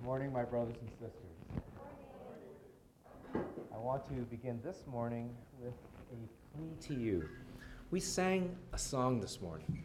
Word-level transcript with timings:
Good 0.00 0.06
morning, 0.06 0.32
my 0.32 0.44
brothers 0.44 0.76
and 0.80 0.90
sisters. 0.92 1.12
I 3.34 3.76
want 3.76 4.06
to 4.06 4.14
begin 4.30 4.58
this 4.64 4.84
morning 4.90 5.28
with 5.60 5.74
a 6.10 6.56
plea 6.56 6.70
to 6.88 6.94
you. 6.98 7.28
We 7.90 8.00
sang 8.00 8.56
a 8.72 8.78
song 8.78 9.20
this 9.20 9.42
morning 9.42 9.84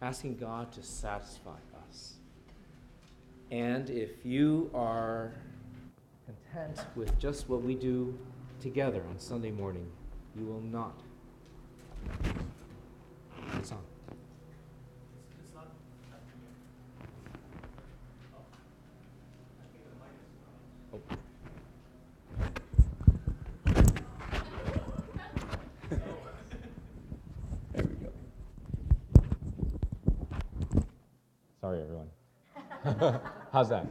asking 0.00 0.38
God 0.38 0.72
to 0.72 0.82
satisfy 0.82 1.58
us. 1.86 2.14
And 3.50 3.90
if 3.90 4.24
you 4.24 4.70
are 4.72 5.34
content 6.24 6.86
with 6.96 7.18
just 7.18 7.50
what 7.50 7.60
we 7.60 7.74
do 7.74 8.18
together 8.62 9.02
on 9.10 9.18
Sunday 9.18 9.50
morning, 9.50 9.86
you 10.34 10.46
will 10.46 10.62
not. 10.62 10.98
Song. 13.62 13.84
There 27.72 27.84
we 27.84 27.94
go. 27.96 28.10
Sorry, 31.60 31.82
everyone. 31.82 33.20
How's 33.68 33.70
that? 33.70 33.86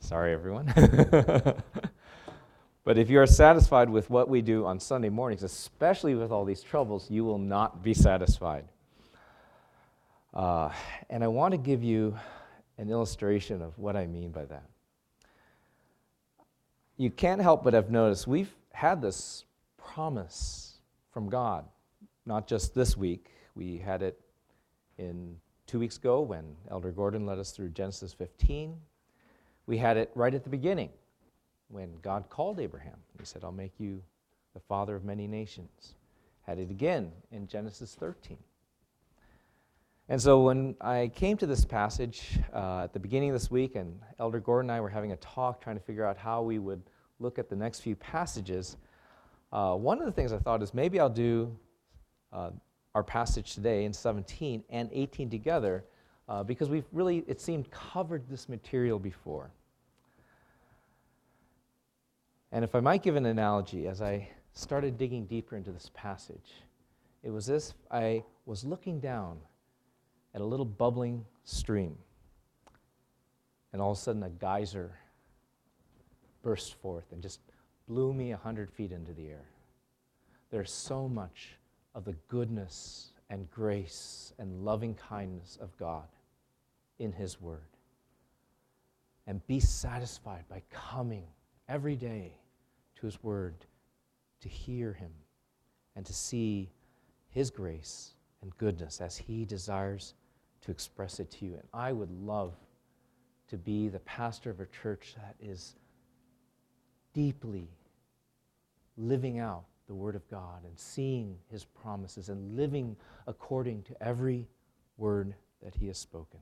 Sorry, 0.00 0.32
everyone. 0.32 0.72
but 2.84 2.96
if 2.96 3.10
you 3.10 3.20
are 3.20 3.26
satisfied 3.26 3.90
with 3.90 4.08
what 4.08 4.30
we 4.30 4.40
do 4.40 4.64
on 4.64 4.80
Sunday 4.80 5.10
mornings, 5.10 5.42
especially 5.42 6.14
with 6.14 6.30
all 6.32 6.46
these 6.46 6.62
troubles, 6.62 7.10
you 7.10 7.26
will 7.26 7.36
not 7.36 7.82
be 7.82 7.92
satisfied. 7.92 8.64
Uh, 10.32 10.70
and 11.10 11.22
I 11.22 11.28
want 11.28 11.52
to 11.52 11.58
give 11.58 11.84
you 11.84 12.18
an 12.78 12.88
illustration 12.88 13.60
of 13.60 13.78
what 13.78 13.96
I 13.96 14.06
mean 14.06 14.30
by 14.30 14.46
that. 14.46 14.64
You 16.96 17.10
can't 17.10 17.42
help 17.42 17.64
but 17.64 17.74
have 17.74 17.90
noticed 17.90 18.26
we've 18.26 18.54
had 18.72 19.02
this 19.02 19.44
promise 19.98 20.74
from 21.10 21.28
God, 21.28 21.64
not 22.24 22.46
just 22.46 22.72
this 22.72 22.96
week. 22.96 23.32
We 23.56 23.78
had 23.78 24.00
it 24.00 24.20
in 24.96 25.34
two 25.66 25.80
weeks 25.80 25.96
ago 25.96 26.20
when 26.20 26.54
Elder 26.70 26.92
Gordon 26.92 27.26
led 27.26 27.40
us 27.40 27.50
through 27.50 27.70
Genesis 27.70 28.12
15. 28.12 28.76
We 29.66 29.76
had 29.76 29.96
it 29.96 30.12
right 30.14 30.32
at 30.32 30.44
the 30.44 30.50
beginning 30.50 30.90
when 31.66 31.96
God 32.00 32.30
called 32.30 32.60
Abraham. 32.60 32.94
He 33.18 33.24
said, 33.24 33.42
I'll 33.42 33.50
make 33.50 33.72
you 33.80 34.00
the 34.54 34.60
father 34.60 34.94
of 34.94 35.04
many 35.04 35.26
nations. 35.26 35.94
Had 36.42 36.60
it 36.60 36.70
again 36.70 37.10
in 37.32 37.48
Genesis 37.48 37.96
13. 37.98 38.38
And 40.08 40.22
so 40.22 40.42
when 40.42 40.76
I 40.80 41.10
came 41.12 41.36
to 41.38 41.46
this 41.46 41.64
passage 41.64 42.38
uh, 42.54 42.82
at 42.84 42.92
the 42.92 43.00
beginning 43.00 43.30
of 43.30 43.34
this 43.34 43.50
week, 43.50 43.74
and 43.74 43.98
Elder 44.20 44.38
Gordon 44.38 44.70
and 44.70 44.76
I 44.76 44.80
were 44.80 44.90
having 44.90 45.10
a 45.10 45.16
talk 45.16 45.60
trying 45.60 45.76
to 45.76 45.82
figure 45.82 46.06
out 46.06 46.16
how 46.16 46.42
we 46.42 46.60
would 46.60 46.82
look 47.18 47.40
at 47.40 47.50
the 47.50 47.56
next 47.56 47.80
few 47.80 47.96
passages, 47.96 48.76
uh, 49.52 49.74
one 49.74 50.00
of 50.00 50.06
the 50.06 50.12
things 50.12 50.32
I 50.32 50.38
thought 50.38 50.62
is 50.62 50.74
maybe 50.74 51.00
I'll 51.00 51.08
do 51.08 51.56
uh, 52.32 52.50
our 52.94 53.02
passage 53.02 53.54
today 53.54 53.84
in 53.84 53.92
17 53.92 54.64
and 54.70 54.90
18 54.92 55.30
together 55.30 55.84
uh, 56.28 56.42
because 56.42 56.68
we've 56.68 56.84
really, 56.92 57.24
it 57.26 57.40
seemed, 57.40 57.70
covered 57.70 58.28
this 58.28 58.48
material 58.48 58.98
before. 58.98 59.50
And 62.52 62.64
if 62.64 62.74
I 62.74 62.80
might 62.80 63.02
give 63.02 63.16
an 63.16 63.26
analogy, 63.26 63.86
as 63.86 64.02
I 64.02 64.28
started 64.52 64.98
digging 64.98 65.26
deeper 65.26 65.56
into 65.56 65.70
this 65.70 65.90
passage, 65.94 66.62
it 67.22 67.30
was 67.30 67.48
as 67.50 67.70
if 67.70 67.74
I 67.90 68.24
was 68.46 68.64
looking 68.64 69.00
down 69.00 69.38
at 70.34 70.40
a 70.40 70.44
little 70.44 70.64
bubbling 70.64 71.24
stream, 71.44 71.96
and 73.72 73.82
all 73.82 73.92
of 73.92 73.98
a 73.98 74.00
sudden 74.00 74.22
a 74.22 74.30
geyser 74.30 74.98
burst 76.42 76.74
forth 76.74 77.12
and 77.12 77.22
just 77.22 77.40
blew 77.88 78.12
me 78.12 78.30
100 78.30 78.70
feet 78.70 78.92
into 78.92 79.12
the 79.12 79.28
air. 79.28 79.46
There's 80.50 80.70
so 80.70 81.08
much 81.08 81.56
of 81.94 82.04
the 82.04 82.16
goodness 82.28 83.12
and 83.30 83.50
grace 83.50 84.32
and 84.38 84.64
loving 84.64 84.94
kindness 84.94 85.58
of 85.60 85.76
God 85.78 86.06
in 86.98 87.12
His 87.12 87.40
Word. 87.40 87.60
And 89.26 89.46
be 89.46 89.60
satisfied 89.60 90.44
by 90.48 90.62
coming 90.70 91.24
every 91.68 91.96
day 91.96 92.32
to 92.96 93.06
His 93.06 93.22
Word 93.22 93.54
to 94.40 94.48
hear 94.48 94.92
Him 94.92 95.10
and 95.96 96.06
to 96.06 96.12
see 96.12 96.70
His 97.30 97.50
grace 97.50 98.14
and 98.42 98.56
goodness 98.58 99.00
as 99.00 99.16
He 99.16 99.44
desires 99.44 100.14
to 100.62 100.70
express 100.70 101.20
it 101.20 101.30
to 101.32 101.44
you. 101.44 101.54
And 101.54 101.68
I 101.72 101.92
would 101.92 102.10
love 102.10 102.54
to 103.48 103.56
be 103.56 103.88
the 103.88 104.00
pastor 104.00 104.50
of 104.50 104.60
a 104.60 104.66
church 104.66 105.14
that 105.16 105.34
is 105.40 105.74
deeply 107.12 107.68
living 108.98 109.38
out 109.38 109.64
the 109.86 109.94
Word 109.94 110.14
of 110.14 110.28
God 110.28 110.64
and 110.64 110.78
seeing 110.78 111.36
His 111.50 111.64
promises 111.64 112.28
and 112.28 112.56
living 112.56 112.96
according 113.26 113.82
to 113.84 114.02
every 114.02 114.46
word 114.98 115.34
that 115.62 115.74
He 115.74 115.86
has 115.86 115.98
spoken. 115.98 116.40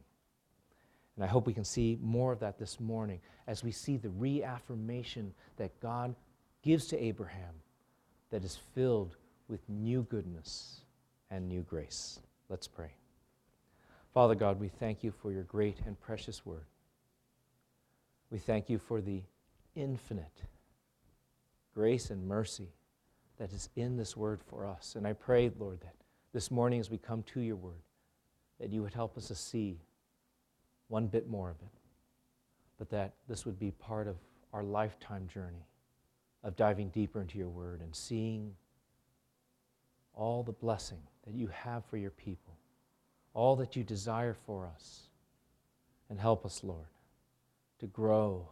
And 1.15 1.25
I 1.25 1.29
hope 1.29 1.47
we 1.47 1.55
can 1.55 1.65
see 1.65 1.99
more 2.03 2.33
of 2.33 2.41
that 2.41 2.59
this 2.59 2.81
morning 2.81 3.21
as 3.47 3.63
we 3.63 3.71
see 3.71 3.97
the 3.97 4.11
reaffirmation 4.11 5.33
that 5.57 5.79
God 5.81 6.15
gives 6.63 6.87
to 6.89 7.03
Abraham 7.03 7.55
that 8.31 8.45
is 8.45 8.59
filled 8.75 9.17
with 9.49 9.61
new 9.69 10.03
goodness 10.11 10.81
and 11.31 11.49
new 11.49 11.63
grace. 11.63 12.21
Let's 12.49 12.67
pray. 12.67 12.91
Father 14.13 14.35
God, 14.35 14.59
we 14.59 14.69
thank 14.69 15.05
you 15.05 15.13
for 15.23 15.31
your 15.31 15.45
great 15.45 15.79
and 15.87 15.99
precious 16.01 16.45
word. 16.45 16.67
We 18.31 18.39
thank 18.39 18.69
you 18.69 18.79
for 18.79 19.01
the 19.01 19.23
infinite 19.75 20.43
grace 21.77 22.09
and 22.09 22.27
mercy 22.27 22.71
that 23.37 23.53
is 23.53 23.69
in 23.77 23.99
this 23.99 24.17
word 24.17 24.41
for 24.49 24.67
us. 24.67 24.95
And 24.97 25.07
I 25.07 25.13
pray, 25.13 25.51
Lord, 25.59 25.79
that 25.83 25.95
this 26.33 26.51
morning 26.51 26.81
as 26.81 26.91
we 26.91 26.97
come 26.97 27.23
to 27.35 27.41
your 27.41 27.57
word, 27.57 27.83
that 28.59 28.73
you 28.73 28.83
would 28.83 28.95
help 28.95 29.19
us 29.19 29.29
to 29.29 29.35
see 29.35 29.79
one 30.89 31.07
bit 31.07 31.29
more 31.29 31.51
of 31.51 31.57
it, 31.61 31.79
but 32.79 32.89
that 32.89 33.13
this 33.29 33.45
would 33.45 33.59
be 33.59 33.73
part 33.73 34.09
of 34.09 34.17
our 34.55 34.63
lifetime 34.63 35.29
journey 35.29 35.67
of 36.43 36.57
diving 36.57 36.89
deeper 36.89 37.21
into 37.21 37.37
your 37.37 37.51
word 37.51 37.83
and 37.83 37.95
seeing 37.95 38.55
all 40.15 40.43
the 40.43 40.53
blessing 40.53 41.03
that 41.27 41.35
you 41.35 41.47
have 41.49 41.85
for 41.85 41.99
your 41.99 42.11
people, 42.11 42.57
all 43.35 43.55
that 43.55 43.77
you 43.77 43.85
desire 43.85 44.35
for 44.47 44.67
us. 44.67 45.09
And 46.09 46.19
help 46.19 46.47
us, 46.47 46.65
Lord, 46.65 46.87
to 47.81 47.87
grow 47.89 48.49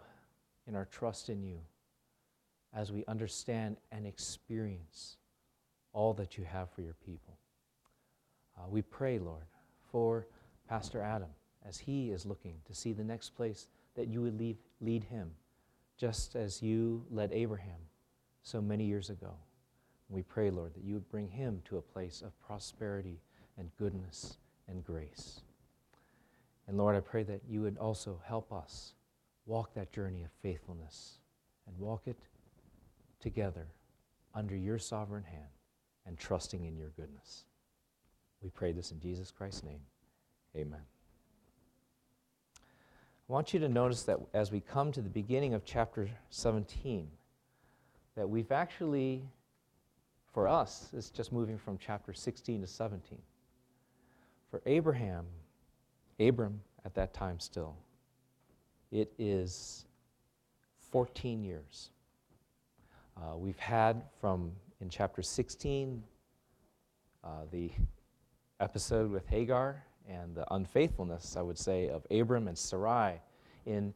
in 0.66 0.74
our 0.74 0.84
trust 0.84 1.30
in 1.30 1.42
you 1.42 1.60
as 2.74 2.92
we 2.92 3.04
understand 3.06 3.76
and 3.92 4.06
experience 4.06 5.16
all 5.92 6.12
that 6.14 6.36
you 6.36 6.44
have 6.44 6.70
for 6.70 6.82
your 6.82 6.96
people. 7.04 7.38
Uh, 8.58 8.68
we 8.68 8.82
pray, 8.82 9.18
Lord, 9.18 9.44
for 9.90 10.26
Pastor 10.68 11.00
Adam 11.00 11.28
as 11.66 11.78
he 11.78 12.10
is 12.10 12.26
looking 12.26 12.56
to 12.66 12.74
see 12.74 12.92
the 12.92 13.04
next 13.04 13.30
place 13.30 13.68
that 13.94 14.08
you 14.08 14.20
would 14.22 14.38
lead, 14.38 14.56
lead 14.80 15.04
him, 15.04 15.30
just 15.96 16.34
as 16.34 16.62
you 16.62 17.04
led 17.10 17.32
Abraham 17.32 17.80
so 18.42 18.60
many 18.60 18.84
years 18.84 19.08
ago. 19.08 19.32
We 20.08 20.22
pray, 20.22 20.50
Lord, 20.50 20.74
that 20.74 20.84
you 20.84 20.94
would 20.94 21.08
bring 21.08 21.28
him 21.28 21.62
to 21.66 21.78
a 21.78 21.82
place 21.82 22.22
of 22.22 22.38
prosperity 22.40 23.20
and 23.56 23.70
goodness 23.78 24.36
and 24.68 24.84
grace. 24.84 25.40
And 26.66 26.76
Lord, 26.76 26.96
I 26.96 27.00
pray 27.00 27.22
that 27.24 27.42
you 27.48 27.62
would 27.62 27.78
also 27.78 28.20
help 28.26 28.52
us 28.52 28.94
walk 29.46 29.74
that 29.74 29.92
journey 29.92 30.22
of 30.24 30.30
faithfulness 30.42 31.18
and 31.66 31.78
walk 31.78 32.02
it 32.06 32.18
together 33.24 33.66
under 34.34 34.54
your 34.54 34.78
sovereign 34.78 35.24
hand 35.24 35.48
and 36.06 36.18
trusting 36.18 36.66
in 36.66 36.76
your 36.76 36.90
goodness. 36.90 37.46
We 38.42 38.50
pray 38.50 38.72
this 38.72 38.92
in 38.92 39.00
Jesus 39.00 39.30
Christ's 39.30 39.64
name. 39.64 39.80
Amen. 40.54 40.82
I 42.58 43.32
want 43.32 43.54
you 43.54 43.60
to 43.60 43.68
notice 43.70 44.02
that 44.02 44.18
as 44.34 44.52
we 44.52 44.60
come 44.60 44.92
to 44.92 45.00
the 45.00 45.08
beginning 45.08 45.54
of 45.54 45.64
chapter 45.64 46.06
17, 46.28 47.08
that 48.14 48.28
we've 48.28 48.52
actually, 48.52 49.22
for 50.34 50.46
us, 50.46 50.90
it's 50.92 51.08
just 51.08 51.32
moving 51.32 51.56
from 51.56 51.78
chapter 51.78 52.12
16 52.12 52.60
to 52.60 52.66
17. 52.66 53.18
For 54.50 54.60
Abraham, 54.66 55.24
Abram 56.20 56.60
at 56.84 56.94
that 56.94 57.14
time 57.14 57.40
still, 57.40 57.74
it 58.92 59.10
is 59.18 59.86
14 60.92 61.42
years. 61.42 61.88
Uh, 63.16 63.36
we've 63.36 63.58
had 63.58 64.02
from 64.20 64.52
in 64.80 64.88
chapter 64.88 65.22
16 65.22 66.02
uh, 67.22 67.28
the 67.50 67.70
episode 68.60 69.10
with 69.10 69.26
Hagar 69.28 69.84
and 70.08 70.34
the 70.34 70.52
unfaithfulness, 70.52 71.36
I 71.36 71.42
would 71.42 71.58
say, 71.58 71.88
of 71.88 72.06
Abram 72.10 72.48
and 72.48 72.58
Sarai 72.58 73.20
in 73.66 73.94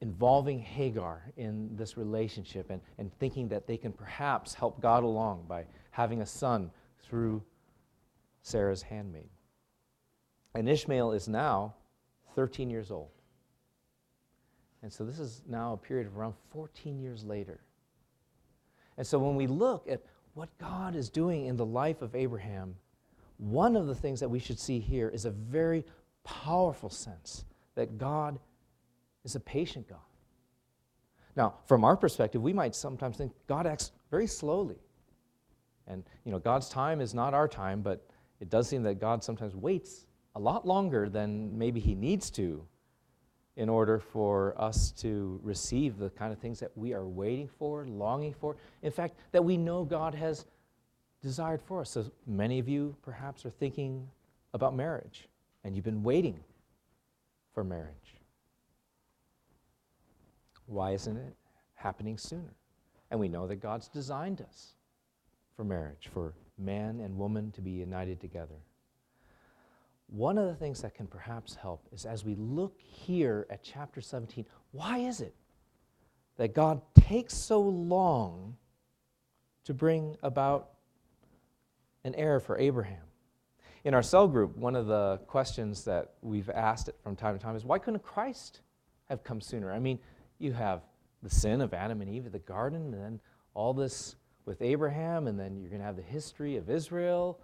involving 0.00 0.58
Hagar 0.58 1.22
in 1.36 1.74
this 1.76 1.96
relationship 1.96 2.70
and, 2.70 2.80
and 2.98 3.12
thinking 3.18 3.48
that 3.48 3.66
they 3.66 3.76
can 3.76 3.92
perhaps 3.92 4.54
help 4.54 4.80
God 4.80 5.04
along 5.04 5.44
by 5.46 5.66
having 5.90 6.22
a 6.22 6.26
son 6.26 6.70
through 7.02 7.42
Sarah's 8.42 8.82
handmaid. 8.82 9.28
And 10.54 10.68
Ishmael 10.68 11.12
is 11.12 11.28
now 11.28 11.74
13 12.34 12.70
years 12.70 12.90
old. 12.90 13.10
And 14.82 14.92
so 14.92 15.04
this 15.04 15.18
is 15.18 15.42
now 15.46 15.74
a 15.74 15.76
period 15.76 16.06
of 16.06 16.16
around 16.16 16.34
14 16.52 16.98
years 16.98 17.22
later. 17.22 17.60
And 18.96 19.06
so 19.06 19.18
when 19.18 19.36
we 19.36 19.46
look 19.46 19.88
at 19.88 20.02
what 20.34 20.48
God 20.58 20.94
is 20.94 21.08
doing 21.08 21.46
in 21.46 21.56
the 21.56 21.66
life 21.66 22.02
of 22.02 22.14
Abraham, 22.14 22.76
one 23.38 23.76
of 23.76 23.86
the 23.86 23.94
things 23.94 24.20
that 24.20 24.28
we 24.28 24.38
should 24.38 24.58
see 24.58 24.78
here 24.78 25.08
is 25.08 25.24
a 25.24 25.30
very 25.30 25.84
powerful 26.24 26.90
sense 26.90 27.44
that 27.74 27.98
God 27.98 28.38
is 29.24 29.34
a 29.34 29.40
patient 29.40 29.88
God. 29.88 29.98
Now, 31.36 31.54
from 31.66 31.84
our 31.84 31.96
perspective, 31.96 32.42
we 32.42 32.52
might 32.52 32.74
sometimes 32.74 33.16
think 33.16 33.32
God 33.46 33.66
acts 33.66 33.92
very 34.10 34.26
slowly. 34.26 34.78
And, 35.86 36.04
you 36.24 36.32
know, 36.32 36.38
God's 36.38 36.68
time 36.68 37.00
is 37.00 37.14
not 37.14 37.34
our 37.34 37.48
time, 37.48 37.82
but 37.82 38.06
it 38.40 38.50
does 38.50 38.68
seem 38.68 38.82
that 38.82 39.00
God 39.00 39.24
sometimes 39.24 39.56
waits 39.56 40.06
a 40.34 40.40
lot 40.40 40.66
longer 40.66 41.08
than 41.08 41.56
maybe 41.56 41.80
He 41.80 41.94
needs 41.94 42.30
to 42.32 42.64
in 43.60 43.68
order 43.68 43.98
for 43.98 44.54
us 44.56 44.90
to 44.90 45.38
receive 45.42 45.98
the 45.98 46.08
kind 46.08 46.32
of 46.32 46.38
things 46.38 46.58
that 46.58 46.70
we 46.78 46.94
are 46.94 47.06
waiting 47.06 47.46
for, 47.46 47.84
longing 47.84 48.32
for. 48.32 48.56
In 48.80 48.90
fact, 48.90 49.16
that 49.32 49.44
we 49.44 49.58
know 49.58 49.84
God 49.84 50.14
has 50.14 50.46
desired 51.20 51.60
for 51.60 51.82
us. 51.82 51.90
So 51.90 52.10
many 52.26 52.58
of 52.58 52.70
you 52.70 52.96
perhaps 53.02 53.44
are 53.44 53.50
thinking 53.50 54.08
about 54.54 54.74
marriage, 54.74 55.28
and 55.62 55.76
you've 55.76 55.84
been 55.84 56.02
waiting 56.02 56.40
for 57.52 57.62
marriage. 57.62 58.16
Why 60.64 60.92
isn't 60.92 61.18
it 61.18 61.36
happening 61.74 62.16
sooner? 62.16 62.54
And 63.10 63.20
we 63.20 63.28
know 63.28 63.46
that 63.46 63.56
God's 63.56 63.88
designed 63.88 64.40
us 64.40 64.68
for 65.54 65.64
marriage, 65.64 66.08
for 66.10 66.32
man 66.56 67.00
and 67.00 67.18
woman 67.18 67.50
to 67.50 67.60
be 67.60 67.72
united 67.72 68.20
together. 68.20 68.56
One 70.10 70.38
of 70.38 70.46
the 70.46 70.54
things 70.54 70.82
that 70.82 70.94
can 70.94 71.06
perhaps 71.06 71.54
help 71.54 71.86
is 71.92 72.04
as 72.04 72.24
we 72.24 72.34
look 72.34 72.80
here 72.80 73.46
at 73.48 73.62
chapter 73.62 74.00
17, 74.00 74.44
why 74.72 74.98
is 74.98 75.20
it 75.20 75.34
that 76.36 76.52
God 76.52 76.82
takes 76.94 77.32
so 77.34 77.60
long 77.60 78.56
to 79.64 79.72
bring 79.72 80.16
about 80.24 80.70
an 82.02 82.16
heir 82.16 82.40
for 82.40 82.58
Abraham? 82.58 83.04
In 83.84 83.94
our 83.94 84.02
cell 84.02 84.26
group, 84.26 84.56
one 84.56 84.74
of 84.74 84.86
the 84.86 85.20
questions 85.28 85.84
that 85.84 86.14
we've 86.22 86.50
asked 86.50 86.88
it 86.88 86.96
from 87.04 87.14
time 87.14 87.38
to 87.38 87.42
time 87.42 87.54
is 87.54 87.64
why 87.64 87.78
couldn't 87.78 88.02
Christ 88.02 88.62
have 89.08 89.22
come 89.22 89.40
sooner? 89.40 89.72
I 89.72 89.78
mean, 89.78 90.00
you 90.40 90.52
have 90.52 90.82
the 91.22 91.30
sin 91.30 91.60
of 91.60 91.72
Adam 91.72 92.00
and 92.00 92.10
Eve 92.10 92.26
at 92.26 92.32
the 92.32 92.40
garden, 92.40 92.92
and 92.92 92.94
then 92.94 93.20
all 93.54 93.72
this 93.72 94.16
with 94.44 94.60
Abraham, 94.60 95.28
and 95.28 95.38
then 95.38 95.60
you're 95.60 95.70
going 95.70 95.80
to 95.80 95.86
have 95.86 95.96
the 95.96 96.02
history 96.02 96.56
of 96.56 96.68
Israel 96.68 97.38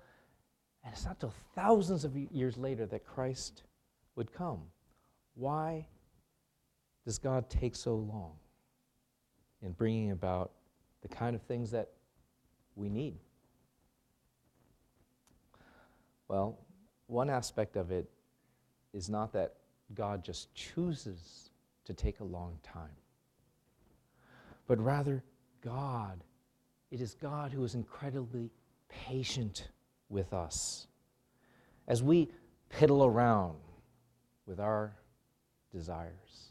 and 0.86 0.94
it's 0.94 1.04
not 1.04 1.18
till 1.18 1.34
thousands 1.56 2.04
of 2.04 2.16
years 2.16 2.56
later 2.56 2.86
that 2.86 3.04
Christ 3.04 3.64
would 4.14 4.32
come. 4.32 4.60
Why 5.34 5.84
does 7.04 7.18
God 7.18 7.50
take 7.50 7.74
so 7.74 7.96
long 7.96 8.34
in 9.62 9.72
bringing 9.72 10.12
about 10.12 10.52
the 11.02 11.08
kind 11.08 11.34
of 11.34 11.42
things 11.42 11.72
that 11.72 11.90
we 12.76 12.88
need? 12.88 13.18
Well, 16.28 16.56
one 17.08 17.30
aspect 17.30 17.76
of 17.76 17.90
it 17.90 18.08
is 18.92 19.10
not 19.10 19.32
that 19.32 19.54
God 19.92 20.24
just 20.24 20.54
chooses 20.54 21.50
to 21.84 21.94
take 21.94 22.20
a 22.20 22.24
long 22.24 22.58
time, 22.62 22.96
but 24.68 24.78
rather 24.78 25.24
God, 25.62 26.22
it 26.92 27.00
is 27.00 27.14
God 27.14 27.50
who 27.50 27.64
is 27.64 27.74
incredibly 27.74 28.52
patient 28.88 29.68
with 30.08 30.32
us. 30.32 30.86
As 31.88 32.02
we 32.02 32.30
piddle 32.70 33.06
around 33.06 33.56
with 34.46 34.60
our 34.60 34.96
desires, 35.72 36.50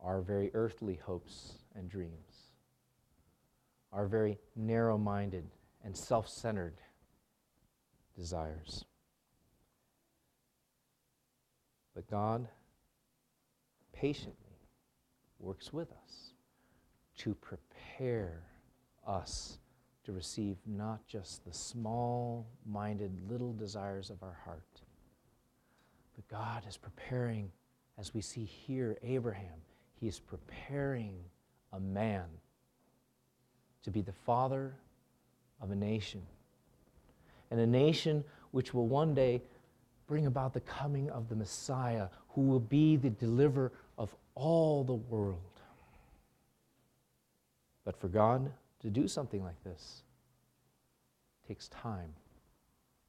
our 0.00 0.20
very 0.20 0.50
earthly 0.54 1.00
hopes 1.04 1.58
and 1.74 1.88
dreams, 1.88 2.52
our 3.92 4.06
very 4.06 4.38
narrow 4.56 4.98
minded 4.98 5.44
and 5.84 5.96
self 5.96 6.28
centered 6.28 6.80
desires. 8.16 8.84
But 11.94 12.10
God 12.10 12.48
patiently 13.92 14.58
works 15.38 15.72
with 15.72 15.90
us 15.92 16.32
to 17.18 17.34
prepare 17.34 18.42
us 19.06 19.58
to 20.04 20.12
receive 20.12 20.56
not 20.66 21.06
just 21.06 21.44
the 21.44 21.52
small 21.52 22.46
minded 22.66 23.12
little 23.28 23.52
desires 23.52 24.10
of 24.10 24.22
our 24.22 24.36
heart, 24.44 24.80
but 26.14 26.28
God 26.28 26.62
is 26.68 26.76
preparing, 26.76 27.50
as 27.98 28.14
we 28.14 28.20
see 28.20 28.44
here, 28.44 28.96
Abraham, 29.02 29.58
he 30.00 30.06
is 30.06 30.18
preparing 30.18 31.14
a 31.72 31.80
man 31.80 32.24
to 33.82 33.90
be 33.90 34.02
the 34.02 34.12
father 34.12 34.74
of 35.60 35.70
a 35.70 35.76
nation. 35.76 36.22
And 37.50 37.60
a 37.60 37.66
nation 37.66 38.24
which 38.50 38.74
will 38.74 38.86
one 38.86 39.14
day 39.14 39.42
bring 40.06 40.26
about 40.26 40.52
the 40.52 40.60
coming 40.60 41.10
of 41.10 41.28
the 41.28 41.34
Messiah, 41.34 42.08
who 42.28 42.42
will 42.42 42.60
be 42.60 42.96
the 42.96 43.10
deliverer 43.10 43.72
of 43.96 44.14
all 44.34 44.84
the 44.84 44.94
world. 44.94 45.38
But 47.84 47.98
for 48.00 48.08
God, 48.08 48.50
to 48.84 48.90
do 48.90 49.08
something 49.08 49.42
like 49.42 49.62
this 49.64 50.02
takes 51.48 51.68
time 51.68 52.10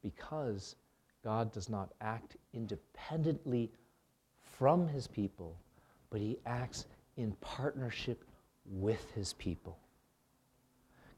because 0.02 0.78
God 1.22 1.52
does 1.52 1.68
not 1.70 1.92
act 2.00 2.38
independently 2.54 3.70
from 4.58 4.88
his 4.88 5.06
people, 5.06 5.58
but 6.10 6.22
he 6.22 6.38
acts 6.46 6.86
in 7.18 7.34
partnership 7.42 8.24
with 8.66 9.12
his 9.12 9.34
people. 9.34 9.78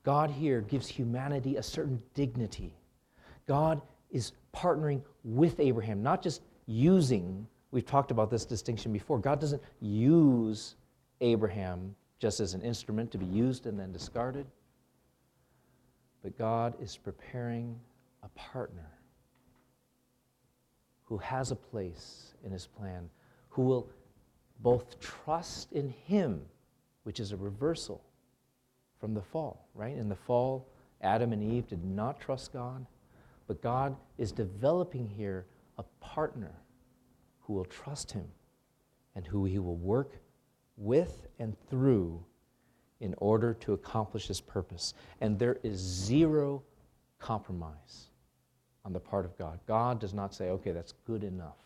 God 0.04 0.31
here 0.31 0.62
gives 0.62 0.88
humanity 0.88 1.57
a 1.57 1.63
certain 1.63 2.01
dignity. 2.15 2.74
God 3.48 3.80
is 4.10 4.31
partnering 4.56 5.03
with 5.24 5.60
Abraham, 5.60 6.01
not 6.01 6.24
just 6.24 6.42
using, 6.65 7.45
we've 7.69 7.86
talked 7.86 8.10
about 8.10 8.31
this 8.31 8.44
distinction 8.44 8.92
before. 8.92 9.19
God 9.19 9.39
doesn't 9.39 9.62
use 9.81 10.75
Abraham 11.21 11.94
just 12.19 12.40
as 12.40 12.54
an 12.54 12.62
instrument 12.62 13.12
to 13.12 13.18
be 13.18 13.25
used 13.25 13.66
and 13.66 13.80
then 13.80 13.92
discarded. 13.92 14.46
But 16.24 16.38
God 16.38 16.75
is 16.81 16.98
preparing 16.98 17.80
a 18.24 18.30
partner 18.30 18.89
who 21.03 21.18
has 21.18 21.51
a 21.51 21.56
place 21.56 22.34
in 22.44 22.51
his 22.51 22.68
plan, 22.68 23.10
who 23.50 23.62
will 23.63 23.89
both 24.60 25.00
trust 25.00 25.72
in 25.74 25.89
him, 25.89 26.41
which 27.03 27.20
is 27.20 27.32
a 27.32 27.38
reversal 27.38 28.03
from 29.00 29.13
the 29.13 29.22
fall, 29.22 29.68
right? 29.74 29.96
In 29.96 30.10
the 30.10 30.15
fall, 30.15 30.68
Adam 31.01 31.32
and 31.32 31.44
Eve 31.44 31.68
did 31.68 31.84
not 31.86 32.20
trust 32.20 32.51
God, 32.51 32.86
but 33.48 33.62
God 33.62 33.96
is 34.18 34.32
developing 34.32 35.08
here 35.08 35.46
a 35.77 35.84
partner 36.01 36.51
who 37.41 37.53
will 37.53 37.65
trust 37.65 38.12
him 38.12 38.25
and 39.15 39.25
who 39.25 39.46
he 39.46 39.60
will 39.60 39.77
work 39.77 40.20
with 40.77 41.27
and 41.39 41.55
through 41.69 42.24
in 43.00 43.13
order 43.17 43.53
to 43.53 43.74
accomplish 43.74 44.27
his 44.27 44.41
purpose. 44.41 44.93
And 45.22 45.38
there 45.38 45.57
is 45.63 45.77
zero 45.79 46.63
compromise 47.19 48.07
on 48.86 48.93
the 48.93 49.00
part 49.00 49.25
of 49.25 49.38
God. 49.38 49.60
God 49.67 50.00
does 50.00 50.13
not 50.13 50.34
say, 50.34 50.50
okay, 50.50 50.72
that's 50.72 50.93
good 51.05 51.24
enough. 51.24 51.57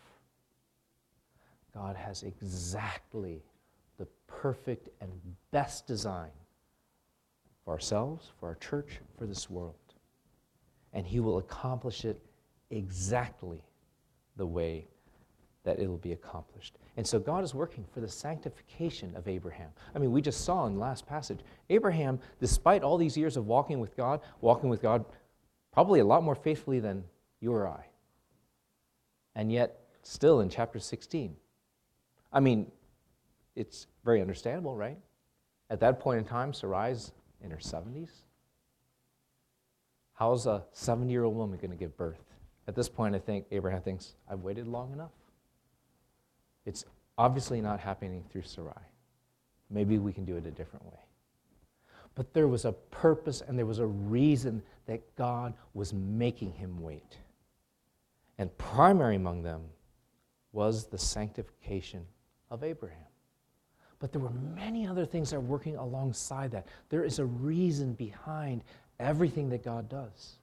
God 1.72 1.96
has 1.96 2.22
exactly 2.22 3.42
the 3.98 4.06
perfect 4.26 4.88
and 5.00 5.10
best 5.50 5.86
design 5.86 6.30
for 7.64 7.72
ourselves, 7.72 8.30
for 8.38 8.48
our 8.48 8.56
church, 8.56 9.00
for 9.16 9.26
this 9.26 9.48
world. 9.48 9.74
And 10.92 11.06
he 11.06 11.20
will 11.20 11.38
accomplish 11.38 12.04
it 12.04 12.20
exactly 12.70 13.62
the 14.36 14.46
way 14.46 14.86
that 15.64 15.78
it 15.78 15.88
will 15.88 15.98
be 15.98 16.12
accomplished. 16.12 16.76
And 16.96 17.06
so 17.06 17.18
God 17.18 17.44
is 17.44 17.54
working 17.54 17.84
for 17.92 18.00
the 18.00 18.08
sanctification 18.08 19.14
of 19.16 19.28
Abraham. 19.28 19.70
I 19.94 19.98
mean, 19.98 20.10
we 20.10 20.20
just 20.20 20.44
saw 20.44 20.66
in 20.66 20.74
the 20.74 20.80
last 20.80 21.06
passage, 21.06 21.38
Abraham, 21.70 22.18
despite 22.40 22.82
all 22.82 22.98
these 22.98 23.16
years 23.16 23.36
of 23.36 23.46
walking 23.46 23.78
with 23.78 23.96
God, 23.96 24.20
walking 24.40 24.68
with 24.68 24.82
God 24.82 25.04
probably 25.72 26.00
a 26.00 26.04
lot 26.04 26.22
more 26.22 26.34
faithfully 26.34 26.80
than 26.80 27.04
you 27.40 27.52
or 27.52 27.68
I. 27.68 27.84
And 29.34 29.52
yet, 29.52 29.78
still 30.02 30.40
in 30.40 30.48
chapter 30.48 30.78
16. 30.78 31.36
I 32.32 32.40
mean, 32.40 32.70
it's 33.54 33.86
very 34.04 34.20
understandable, 34.20 34.76
right? 34.76 34.98
At 35.70 35.80
that 35.80 36.00
point 36.00 36.18
in 36.18 36.24
time, 36.24 36.52
Sarai's 36.52 37.12
in 37.42 37.50
her 37.50 37.58
70s. 37.58 38.10
How's 40.14 40.46
a 40.46 40.64
70 40.72 41.10
year 41.10 41.24
old 41.24 41.36
woman 41.36 41.58
going 41.58 41.70
to 41.70 41.76
give 41.76 41.96
birth? 41.96 42.22
At 42.68 42.74
this 42.74 42.88
point, 42.88 43.14
I 43.14 43.18
think 43.18 43.46
Abraham 43.50 43.82
thinks, 43.82 44.14
I've 44.28 44.40
waited 44.40 44.66
long 44.68 44.92
enough. 44.92 45.10
It's 46.64 46.84
obviously 47.18 47.60
not 47.60 47.80
happening 47.80 48.24
through 48.30 48.42
Sarai. 48.42 48.72
Maybe 49.70 49.98
we 49.98 50.12
can 50.12 50.24
do 50.24 50.36
it 50.36 50.46
a 50.46 50.50
different 50.50 50.84
way. 50.86 50.98
But 52.14 52.34
there 52.34 52.48
was 52.48 52.64
a 52.64 52.72
purpose 52.72 53.40
and 53.40 53.58
there 53.58 53.66
was 53.66 53.78
a 53.78 53.86
reason 53.86 54.62
that 54.86 55.16
God 55.16 55.54
was 55.72 55.92
making 55.92 56.52
him 56.52 56.80
wait. 56.80 57.16
And 58.38 58.56
primary 58.58 59.16
among 59.16 59.42
them 59.42 59.62
was 60.52 60.86
the 60.86 60.98
sanctification 60.98 62.04
of 62.50 62.62
Abraham. 62.62 62.98
But 63.98 64.12
there 64.12 64.20
were 64.20 64.32
many 64.54 64.86
other 64.86 65.06
things 65.06 65.30
that 65.30 65.36
are 65.36 65.40
working 65.40 65.76
alongside 65.76 66.50
that. 66.50 66.66
There 66.88 67.04
is 67.04 67.18
a 67.18 67.24
reason 67.24 67.94
behind 67.94 68.64
everything 68.98 69.48
that 69.50 69.64
God 69.64 69.88
does. 69.88 70.38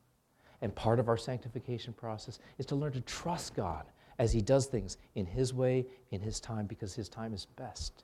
And 0.62 0.74
part 0.74 1.00
of 1.00 1.08
our 1.08 1.18
sanctification 1.18 1.94
process 1.94 2.40
is 2.58 2.66
to 2.68 2.76
learn 2.76 2.94
to 2.94 3.02
trust 3.02 3.56
God 3.56 3.86
as 4.20 4.32
He 4.32 4.42
does 4.42 4.68
things 4.68 4.98
in 5.16 5.26
His 5.26 5.54
way, 5.54 5.88
in 6.12 6.22
His 6.22 6.40
time, 6.40 6.68
because 6.68 6.94
His 6.94 7.10
time 7.10 7.34
is 7.34 7.46
best. 7.56 8.04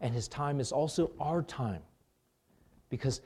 And 0.00 0.14
His 0.14 0.28
time 0.28 0.60
is 0.60 0.72
also 0.72 1.10
our 1.20 1.42
time, 1.42 1.82
because 2.88 3.20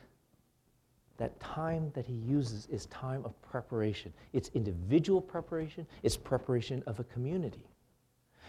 that 1.18 1.38
time 1.38 1.92
that 1.94 2.06
He 2.06 2.14
uses 2.14 2.66
is 2.66 2.86
time 2.86 3.24
of 3.24 3.40
preparation. 3.42 4.12
It's 4.32 4.50
individual 4.54 5.20
preparation, 5.20 5.86
it's 6.02 6.16
preparation 6.16 6.82
of 6.86 6.98
a 6.98 7.04
community. 7.04 7.68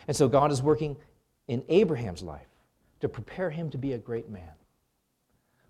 And 0.07 0.15
so 0.15 0.27
God 0.27 0.51
is 0.51 0.63
working 0.63 0.95
in 1.47 1.63
Abraham's 1.67 2.23
life 2.23 2.47
to 3.01 3.09
prepare 3.09 3.49
him 3.49 3.69
to 3.71 3.77
be 3.77 3.93
a 3.93 3.97
great 3.97 4.29
man. 4.29 4.51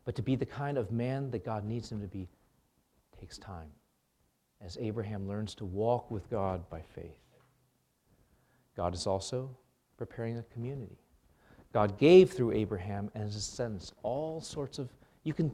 But 0.05 0.15
to 0.15 0.21
be 0.21 0.35
the 0.35 0.45
kind 0.45 0.77
of 0.77 0.91
man 0.91 1.31
that 1.31 1.45
God 1.45 1.65
needs 1.65 1.91
him 1.91 2.01
to 2.01 2.07
be 2.07 2.27
takes 3.19 3.37
time 3.37 3.69
as 4.61 4.77
Abraham 4.79 5.27
learns 5.27 5.55
to 5.55 5.65
walk 5.65 6.09
with 6.11 6.29
God 6.29 6.67
by 6.69 6.81
faith. 6.81 7.17
God 8.75 8.93
is 8.93 9.07
also 9.07 9.49
preparing 9.97 10.37
a 10.37 10.43
community. 10.43 10.97
God 11.73 11.97
gave 11.97 12.31
through 12.31 12.51
Abraham 12.51 13.11
and 13.13 13.23
his 13.23 13.35
descendants 13.35 13.93
all 14.01 14.41
sorts 14.41 14.79
of, 14.79 14.89
you 15.23 15.33
can 15.33 15.51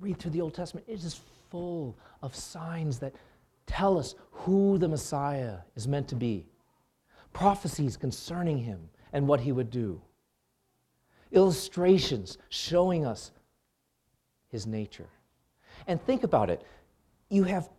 read 0.00 0.18
through 0.18 0.30
the 0.30 0.40
Old 0.40 0.54
Testament, 0.54 0.86
it 0.88 1.04
is 1.04 1.20
full 1.50 1.98
of 2.22 2.34
signs 2.34 2.98
that 3.00 3.14
tell 3.66 3.98
us 3.98 4.14
who 4.30 4.78
the 4.78 4.88
Messiah 4.88 5.58
is 5.76 5.86
meant 5.86 6.08
to 6.08 6.14
be, 6.14 6.46
prophecies 7.32 7.96
concerning 7.96 8.58
him 8.58 8.88
and 9.12 9.28
what 9.28 9.40
he 9.40 9.52
would 9.52 9.70
do, 9.70 10.00
illustrations 11.32 12.38
showing 12.48 13.04
us 13.04 13.32
his 14.48 14.66
nature. 14.66 15.08
And 15.86 16.00
think 16.02 16.22
about 16.22 16.50
it 16.50 16.62
you 17.32 17.44
have 17.44 17.70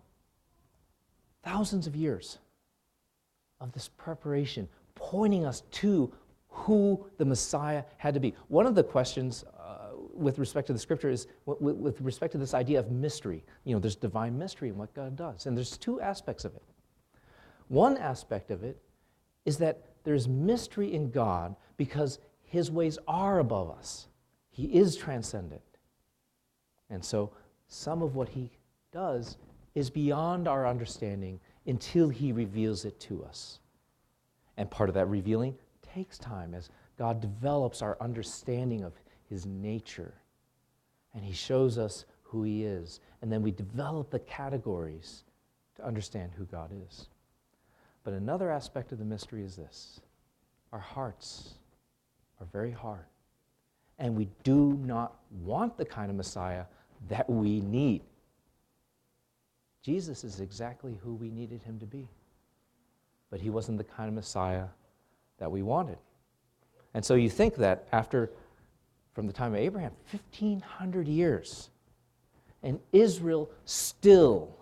thousands 1.43 1.85
of 1.85 1.95
years 1.95 2.39
of 3.63 3.71
this 3.71 3.87
preparation 3.87 4.67
pointing 4.95 5.45
us 5.45 5.63
to 5.71 6.11
who 6.49 7.03
the 7.17 7.25
Messiah 7.25 7.83
had 7.97 8.13
to 8.13 8.19
be. 8.19 8.35
One 8.49 8.67
of 8.67 8.75
the 8.75 8.83
questions 8.83 9.43
uh, 9.57 9.95
with 10.13 10.37
respect 10.37 10.67
to 10.67 10.73
the 10.73 10.79
scripture 10.79 11.09
is 11.09 11.27
with, 11.45 11.59
with 11.59 11.99
respect 12.01 12.33
to 12.33 12.37
this 12.37 12.53
idea 12.53 12.79
of 12.79 12.91
mystery. 12.91 13.43
You 13.63 13.73
know, 13.73 13.79
there's 13.79 13.95
divine 13.95 14.37
mystery 14.37 14.69
in 14.69 14.77
what 14.77 14.93
God 14.93 15.15
does, 15.15 15.47
and 15.47 15.57
there's 15.57 15.77
two 15.77 15.99
aspects 15.99 16.45
of 16.45 16.53
it. 16.55 16.61
One 17.69 17.97
aspect 17.97 18.51
of 18.51 18.63
it 18.63 18.77
is 19.45 19.57
that 19.57 19.83
there's 20.03 20.27
mystery 20.27 20.93
in 20.93 21.09
God 21.09 21.55
because 21.77 22.19
his 22.43 22.69
ways 22.69 22.99
are 23.07 23.39
above 23.39 23.71
us. 23.71 24.07
He 24.51 24.65
is 24.65 24.95
transcendent. 24.95 25.61
And 26.89 27.03
so 27.03 27.31
some 27.67 28.03
of 28.03 28.15
what 28.15 28.29
he 28.29 28.51
does 28.91 29.37
is 29.73 29.89
beyond 29.89 30.47
our 30.47 30.67
understanding 30.67 31.39
until 31.65 32.09
he 32.09 32.31
reveals 32.31 32.85
it 32.85 32.99
to 33.01 33.23
us. 33.23 33.59
And 34.57 34.69
part 34.69 34.89
of 34.89 34.95
that 34.95 35.07
revealing 35.07 35.55
takes 35.81 36.17
time 36.17 36.53
as 36.53 36.69
God 36.97 37.21
develops 37.21 37.81
our 37.81 37.97
understanding 38.01 38.83
of 38.83 38.93
his 39.29 39.45
nature. 39.45 40.13
And 41.13 41.23
he 41.23 41.33
shows 41.33 41.77
us 41.77 42.05
who 42.21 42.43
he 42.43 42.63
is. 42.63 42.99
And 43.21 43.31
then 43.31 43.41
we 43.41 43.51
develop 43.51 44.09
the 44.09 44.19
categories 44.19 45.23
to 45.75 45.85
understand 45.85 46.31
who 46.35 46.45
God 46.45 46.71
is. 46.87 47.07
But 48.03 48.13
another 48.13 48.51
aspect 48.51 48.91
of 48.91 48.99
the 48.99 49.05
mystery 49.05 49.43
is 49.43 49.55
this 49.55 50.01
our 50.71 50.79
hearts 50.79 51.53
are 52.39 52.47
very 52.51 52.71
hard. 52.71 53.05
And 53.99 54.15
we 54.15 54.27
do 54.43 54.79
not 54.83 55.15
want 55.43 55.77
the 55.77 55.85
kind 55.85 56.09
of 56.09 56.17
Messiah 56.17 56.65
that 57.09 57.29
we 57.29 57.61
need. 57.61 58.01
Jesus 59.83 60.23
is 60.23 60.39
exactly 60.39 60.97
who 61.03 61.13
we 61.13 61.29
needed 61.29 61.61
him 61.61 61.77
to 61.79 61.85
be. 61.85 62.07
But 63.29 63.41
he 63.41 63.49
wasn't 63.49 63.77
the 63.77 63.83
kind 63.83 64.07
of 64.07 64.15
Messiah 64.15 64.65
that 65.37 65.51
we 65.51 65.61
wanted. 65.61 65.97
And 66.93 67.03
so 67.03 67.15
you 67.15 67.29
think 67.29 67.55
that 67.55 67.87
after, 67.91 68.31
from 69.13 69.27
the 69.27 69.33
time 69.33 69.53
of 69.53 69.59
Abraham, 69.59 69.91
1,500 70.11 71.07
years, 71.07 71.69
and 72.61 72.79
Israel 72.93 73.51
still 73.65 74.55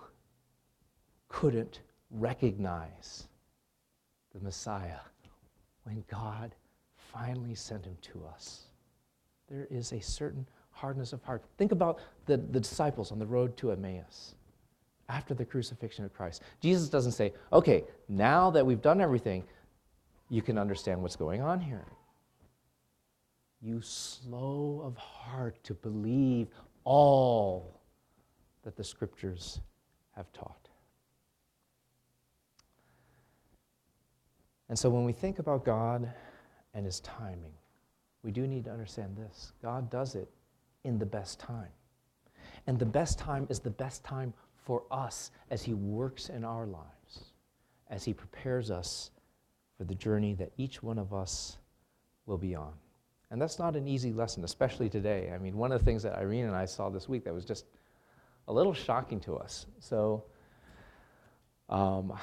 couldn't 1.28 1.82
recognize 2.10 3.28
the 4.34 4.40
Messiah 4.40 5.00
when 5.84 6.04
God 6.10 6.56
finally 6.96 7.54
sent 7.54 7.86
him 7.86 7.98
to 8.02 8.24
us. 8.34 8.64
There 9.50 9.68
is 9.70 9.92
a 9.92 10.00
certain 10.00 10.48
hardness 10.72 11.14
of 11.14 11.22
heart. 11.24 11.44
Think 11.58 11.72
about 11.72 12.00
the, 12.26 12.38
the 12.38 12.60
disciples 12.60 13.12
on 13.12 13.20
the 13.20 13.26
road 13.26 13.56
to 13.58 13.72
Emmaus 13.72 14.36
after 15.12 15.34
the 15.34 15.46
crucifixion 15.46 16.06
of 16.06 16.14
Christ. 16.14 16.42
Jesus 16.62 16.88
doesn't 16.88 17.12
say, 17.12 17.34
okay, 17.52 17.84
now 18.08 18.50
that 18.50 18.66
we've 18.66 18.82
done 18.82 19.02
everything, 19.02 19.44
you 20.30 20.42
can 20.42 20.58
understand 20.58 21.02
what's 21.02 21.18
going 21.18 21.42
on 21.42 21.60
here. 21.60 21.86
You 23.62 23.82
slow 23.82 24.82
of 24.84 24.96
heart 24.96 25.62
to 25.66 25.74
believe 25.74 26.48
all 26.86 27.82
that 28.64 28.78
the 28.78 28.84
scriptures 28.84 29.60
have 30.16 30.32
taught. 30.32 30.70
And 34.70 34.80
so 34.80 34.90
when 34.90 35.04
we 35.04 35.12
think 35.12 35.40
about 35.40 35.66
God 35.66 36.10
and 36.74 36.86
his 36.86 37.02
timing, 37.02 37.54
we 38.24 38.32
do 38.32 38.48
need 38.48 38.64
to 38.64 38.72
understand 38.72 39.18
this 39.18 39.52
God 39.62 39.90
does 39.90 40.16
it 40.16 40.30
in 40.86 40.98
the 40.98 41.06
best 41.06 41.40
time. 41.40 41.72
And 42.68 42.80
the 42.80 42.86
best 42.86 43.20
time 43.20 43.46
is 43.50 43.60
the 43.60 43.70
best 43.70 44.04
time 44.04 44.34
for 44.62 44.84
us 44.92 45.32
as 45.50 45.64
he 45.64 45.74
works 45.74 46.30
in 46.30 46.44
our 46.44 46.66
lives, 46.66 47.32
as 47.90 48.04
he 48.04 48.14
prepares 48.14 48.72
us 48.72 49.12
for 49.78 49.84
the 49.84 49.96
journey 49.96 50.34
that 50.36 50.52
each 50.58 50.84
one 50.84 50.98
of 50.98 51.14
us 51.14 51.58
will 52.26 52.38
be 52.38 52.56
on. 52.56 52.74
And 53.32 53.42
that's 53.42 53.60
not 53.60 53.76
an 53.76 53.88
easy 53.88 54.12
lesson, 54.12 54.44
especially 54.44 54.90
today. 54.90 55.32
I 55.34 55.38
mean, 55.38 55.58
one 55.58 55.72
of 55.72 55.80
the 55.80 55.86
things 55.86 56.04
that 56.04 56.18
Irene 56.18 56.46
and 56.46 56.56
I 56.56 56.66
saw 56.66 56.90
this 56.90 57.08
week 57.08 57.24
that 57.24 57.34
was 57.34 57.46
just 57.46 57.66
a 58.48 58.54
little 58.54 58.74
shocking 58.74 59.20
to 59.22 59.38
us. 59.38 59.66
So, 59.80 60.26
um, 61.70 62.14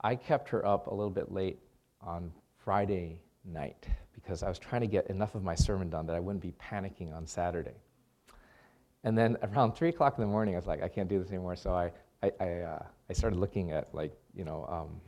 I 0.00 0.16
kept 0.16 0.48
her 0.50 0.66
up 0.66 0.88
a 0.88 0.94
little 0.94 1.10
bit 1.10 1.32
late 1.32 1.58
on 2.00 2.32
Friday 2.58 3.20
night 3.44 3.86
because 4.12 4.42
I 4.42 4.48
was 4.48 4.58
trying 4.58 4.80
to 4.80 4.86
get 4.86 5.06
enough 5.06 5.34
of 5.34 5.42
my 5.42 5.54
sermon 5.54 5.88
done 5.88 6.06
that 6.06 6.16
I 6.16 6.20
wouldn't 6.20 6.42
be 6.42 6.52
panicking 6.52 7.14
on 7.14 7.26
Saturday. 7.26 7.76
And 9.06 9.16
then 9.16 9.36
around 9.40 9.72
three 9.72 9.90
o'clock 9.90 10.18
in 10.18 10.20
the 10.20 10.26
morning, 10.26 10.56
I 10.56 10.58
was 10.58 10.66
like, 10.66 10.82
I 10.82 10.88
can't 10.88 11.08
do 11.08 11.20
this 11.20 11.28
anymore. 11.28 11.54
So 11.54 11.72
I, 11.72 11.92
I, 12.24 12.32
I, 12.40 12.60
uh, 12.62 12.82
I 13.08 13.12
started 13.12 13.38
looking 13.38 13.70
at 13.70 13.94
like, 13.94 14.12
you 14.34 14.44
know, 14.44 14.66
um, 14.68 15.00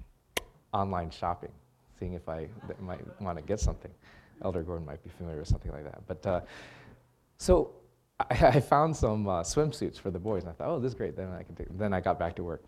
online 0.72 1.10
shopping, 1.10 1.50
seeing 1.98 2.12
if 2.12 2.28
I 2.28 2.46
might 2.80 3.00
want 3.20 3.38
to 3.38 3.42
get 3.42 3.58
something. 3.58 3.90
Elder 4.44 4.62
Gordon 4.62 4.86
might 4.86 5.02
be 5.02 5.10
familiar 5.10 5.40
with 5.40 5.48
something 5.48 5.72
like 5.72 5.82
that. 5.82 6.06
But 6.06 6.26
uh, 6.26 6.40
so 7.38 7.72
I, 8.20 8.26
I, 8.30 8.60
found 8.60 8.96
some 8.96 9.26
uh, 9.26 9.42
swimsuits 9.42 9.98
for 9.98 10.12
the 10.12 10.18
boys, 10.20 10.44
and 10.44 10.50
I 10.50 10.54
thought, 10.54 10.68
oh, 10.68 10.78
this 10.78 10.92
is 10.92 10.94
great. 10.94 11.16
Then 11.16 11.32
I 11.32 11.42
can 11.42 11.56
take. 11.56 11.66
Then 11.76 11.92
I 11.92 12.00
got 12.00 12.20
back 12.20 12.36
to 12.36 12.44
work. 12.44 12.62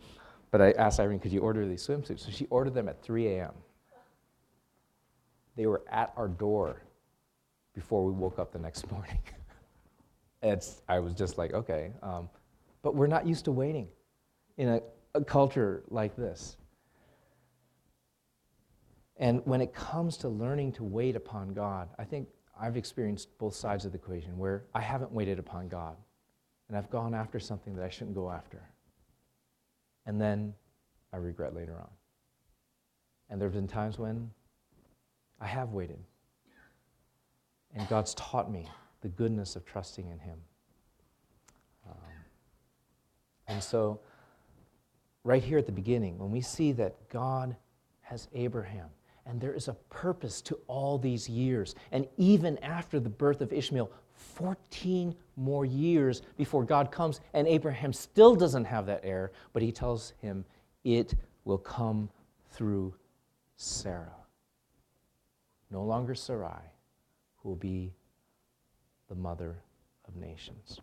But 0.50 0.60
I 0.60 0.72
asked 0.72 0.98
Irene, 0.98 1.20
could 1.20 1.30
you 1.30 1.42
order 1.42 1.64
these 1.64 1.86
swimsuits? 1.86 2.20
So 2.20 2.32
she 2.32 2.46
ordered 2.46 2.74
them 2.74 2.88
at 2.88 3.00
3 3.02 3.28
a.m. 3.28 3.52
They 5.54 5.66
were 5.66 5.82
at 5.88 6.12
our 6.16 6.26
door 6.26 6.82
before 7.72 8.04
we 8.04 8.10
woke 8.10 8.40
up 8.40 8.50
the 8.50 8.58
next 8.58 8.90
morning. 8.90 9.20
It's, 10.42 10.82
I 10.88 10.98
was 10.98 11.14
just 11.14 11.38
like, 11.38 11.52
okay. 11.52 11.92
Um, 12.02 12.28
but 12.82 12.94
we're 12.94 13.06
not 13.06 13.26
used 13.26 13.44
to 13.44 13.52
waiting 13.52 13.88
in 14.56 14.68
a, 14.68 14.80
a 15.14 15.24
culture 15.24 15.82
like 15.88 16.16
this. 16.16 16.56
And 19.16 19.42
when 19.44 19.60
it 19.60 19.74
comes 19.74 20.16
to 20.18 20.28
learning 20.28 20.72
to 20.72 20.84
wait 20.84 21.14
upon 21.14 21.52
God, 21.52 21.90
I 21.98 22.04
think 22.04 22.28
I've 22.58 22.76
experienced 22.76 23.36
both 23.38 23.54
sides 23.54 23.84
of 23.84 23.92
the 23.92 23.98
equation 23.98 24.38
where 24.38 24.64
I 24.74 24.80
haven't 24.80 25.12
waited 25.12 25.38
upon 25.38 25.68
God 25.68 25.96
and 26.68 26.76
I've 26.76 26.90
gone 26.90 27.14
after 27.14 27.38
something 27.38 27.74
that 27.76 27.84
I 27.84 27.90
shouldn't 27.90 28.14
go 28.14 28.30
after 28.30 28.62
and 30.06 30.20
then 30.20 30.54
I 31.12 31.18
regret 31.18 31.54
later 31.54 31.76
on. 31.78 31.88
And 33.28 33.40
there 33.40 33.48
have 33.48 33.54
been 33.54 33.68
times 33.68 33.98
when 33.98 34.30
I 35.40 35.46
have 35.46 35.70
waited. 35.70 35.98
And 37.74 37.88
God's 37.88 38.14
taught 38.14 38.50
me 38.50 38.68
the 39.00 39.08
goodness 39.08 39.56
of 39.56 39.64
trusting 39.64 40.08
in 40.08 40.18
Him. 40.18 40.38
Um, 41.88 41.96
and 43.48 43.62
so, 43.62 44.00
right 45.24 45.42
here 45.42 45.58
at 45.58 45.66
the 45.66 45.72
beginning, 45.72 46.18
when 46.18 46.30
we 46.30 46.40
see 46.40 46.72
that 46.72 47.08
God 47.08 47.56
has 48.10 48.28
Abraham, 48.34 48.88
And 49.26 49.40
there 49.40 49.52
is 49.52 49.68
a 49.68 49.74
purpose 49.90 50.40
to 50.42 50.58
all 50.66 50.98
these 50.98 51.28
years. 51.28 51.76
And 51.92 52.08
even 52.16 52.58
after 52.58 52.98
the 52.98 53.08
birth 53.08 53.40
of 53.40 53.52
Ishmael, 53.52 53.88
14 54.14 55.14
more 55.36 55.64
years 55.64 56.22
before 56.36 56.64
God 56.64 56.90
comes, 56.90 57.20
and 57.34 57.46
Abraham 57.46 57.92
still 57.92 58.34
doesn't 58.34 58.64
have 58.64 58.86
that 58.86 59.02
heir, 59.04 59.30
but 59.52 59.62
he 59.62 59.70
tells 59.70 60.14
him, 60.20 60.44
It 60.82 61.14
will 61.44 61.58
come 61.58 62.08
through 62.50 62.94
Sarah. 63.56 64.16
No 65.70 65.84
longer 65.84 66.14
Sarai, 66.14 66.72
who 67.36 67.50
will 67.50 67.56
be 67.56 67.92
the 69.10 69.14
mother 69.14 69.56
of 70.08 70.16
nations. 70.16 70.80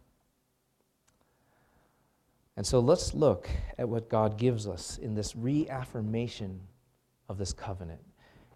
And 2.58 2.68
so 2.68 2.80
let's 2.80 3.16
look 3.16 3.50
at 3.80 3.90
what 3.90 4.10
God 4.10 4.38
gives 4.38 4.68
us 4.68 5.00
in 5.00 5.16
this 5.16 5.36
reaffirmation 5.36 6.60
of 7.30 7.38
this 7.38 7.54
covenant. 7.54 8.02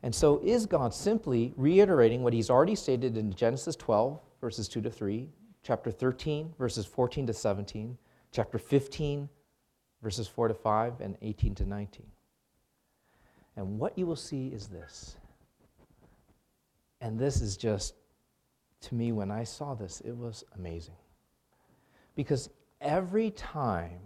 And 0.04 0.14
so, 0.14 0.42
is 0.44 0.66
God 0.66 0.94
simply 0.94 1.54
reiterating 1.56 2.24
what 2.24 2.34
he's 2.34 2.50
already 2.50 2.76
stated 2.76 3.18
in 3.18 3.34
Genesis 3.34 3.76
12, 3.76 4.20
verses 4.42 4.68
2 4.68 4.82
to 4.82 4.90
3, 4.90 5.30
chapter 5.64 5.92
13, 5.92 6.54
verses 6.58 6.88
14 6.88 7.28
to 7.28 7.34
17, 7.34 7.98
chapter 8.32 8.58
15, 8.58 9.30
verses 10.02 10.28
4 10.28 10.48
to 10.48 10.54
5, 10.56 11.02
and 11.02 11.16
18 11.22 11.54
to 11.54 11.66
19? 11.66 12.06
And 13.56 13.78
what 13.78 13.96
you 13.96 14.08
will 14.08 14.16
see 14.16 14.48
is 14.48 14.68
this. 14.68 15.18
And 17.00 17.20
this 17.20 17.42
is 17.42 17.56
just, 17.56 17.94
to 18.82 18.96
me, 18.96 19.12
when 19.12 19.32
I 19.32 19.44
saw 19.44 19.74
this, 19.74 20.02
it 20.02 20.16
was 20.16 20.44
amazing. 20.58 20.96
Because 22.16 22.50
every 22.82 23.32
time 23.32 24.00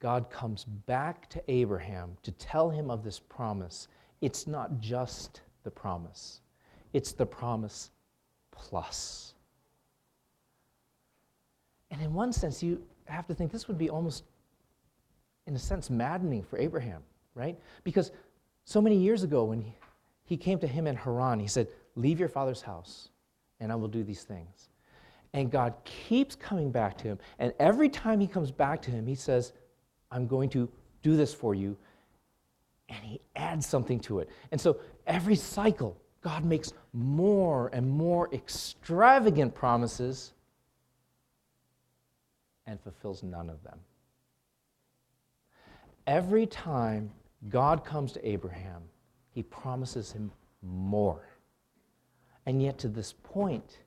God 0.00 0.30
comes 0.30 0.64
back 0.64 1.28
to 1.30 1.42
Abraham 1.48 2.16
to 2.22 2.32
tell 2.32 2.70
him 2.70 2.90
of 2.90 3.02
this 3.02 3.18
promise, 3.18 3.88
it's 4.20 4.46
not 4.46 4.80
just 4.80 5.40
the 5.64 5.70
promise, 5.70 6.40
it's 6.92 7.12
the 7.12 7.26
promise 7.26 7.90
plus. 8.50 9.34
And 11.90 12.02
in 12.02 12.12
one 12.12 12.32
sense, 12.32 12.62
you 12.62 12.82
have 13.06 13.26
to 13.26 13.34
think 13.34 13.50
this 13.50 13.66
would 13.66 13.78
be 13.78 13.88
almost, 13.88 14.24
in 15.46 15.56
a 15.56 15.58
sense, 15.58 15.88
maddening 15.88 16.42
for 16.42 16.58
Abraham, 16.58 17.02
right? 17.34 17.58
Because 17.82 18.12
so 18.64 18.80
many 18.80 18.96
years 18.96 19.22
ago, 19.22 19.44
when 19.44 19.62
he, 19.62 19.74
he 20.24 20.36
came 20.36 20.58
to 20.58 20.66
him 20.66 20.86
in 20.86 20.96
Haran, 20.96 21.40
he 21.40 21.46
said, 21.46 21.68
Leave 21.96 22.20
your 22.20 22.28
father's 22.28 22.60
house, 22.60 23.08
and 23.60 23.72
I 23.72 23.74
will 23.74 23.88
do 23.88 24.02
these 24.02 24.22
things. 24.22 24.70
And 25.34 25.50
God 25.50 25.74
keeps 25.84 26.34
coming 26.34 26.70
back 26.70 26.96
to 26.98 27.08
him. 27.08 27.18
And 27.38 27.52
every 27.58 27.88
time 27.88 28.20
he 28.20 28.26
comes 28.26 28.50
back 28.50 28.80
to 28.82 28.90
him, 28.90 29.06
he 29.06 29.14
says, 29.14 29.52
I'm 30.10 30.26
going 30.26 30.48
to 30.50 30.68
do 31.02 31.16
this 31.16 31.34
for 31.34 31.54
you. 31.54 31.76
And 32.88 33.04
he 33.04 33.20
adds 33.36 33.66
something 33.66 34.00
to 34.00 34.20
it. 34.20 34.30
And 34.50 34.60
so 34.60 34.80
every 35.06 35.36
cycle, 35.36 36.00
God 36.22 36.44
makes 36.44 36.72
more 36.92 37.68
and 37.74 37.88
more 37.88 38.32
extravagant 38.32 39.54
promises 39.54 40.32
and 42.66 42.80
fulfills 42.80 43.22
none 43.22 43.50
of 43.50 43.62
them. 43.62 43.78
Every 46.06 46.46
time 46.46 47.10
God 47.50 47.84
comes 47.84 48.12
to 48.12 48.26
Abraham, 48.26 48.82
he 49.30 49.42
promises 49.42 50.10
him 50.10 50.30
more. 50.62 51.27
And 52.48 52.62
yet, 52.62 52.78
to 52.78 52.88
this 52.88 53.12
point, 53.12 53.80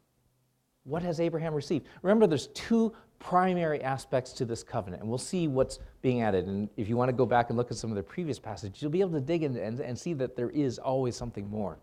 what 0.83 1.01
has 1.01 1.19
Abraham 1.19 1.55
received? 1.55 1.87
Remember, 2.03 2.27
there's 2.27 2.45
two 2.49 2.93
primary 3.17 3.81
aspects 3.81 4.33
to 4.33 4.45
this 4.45 4.61
covenant, 4.61 5.01
and 5.01 5.09
we'll 5.09 5.17
see 5.17 5.47
what's 5.47 5.79
being 6.03 6.21
added. 6.21 6.45
And 6.45 6.69
if 6.77 6.87
you 6.87 6.95
want 6.95 7.09
to 7.09 7.13
go 7.13 7.25
back 7.25 7.49
and 7.49 7.57
look 7.57 7.71
at 7.71 7.77
some 7.77 7.89
of 7.89 7.95
the 7.95 8.03
previous 8.03 8.37
passages, 8.37 8.79
you'll 8.79 8.91
be 8.91 9.01
able 9.01 9.13
to 9.13 9.19
dig 9.19 9.41
in 9.41 9.57
and, 9.57 9.79
and 9.79 9.97
see 9.97 10.13
that 10.13 10.35
there 10.35 10.51
is 10.51 10.77
always 10.77 11.15
something 11.15 11.49
more. 11.49 11.79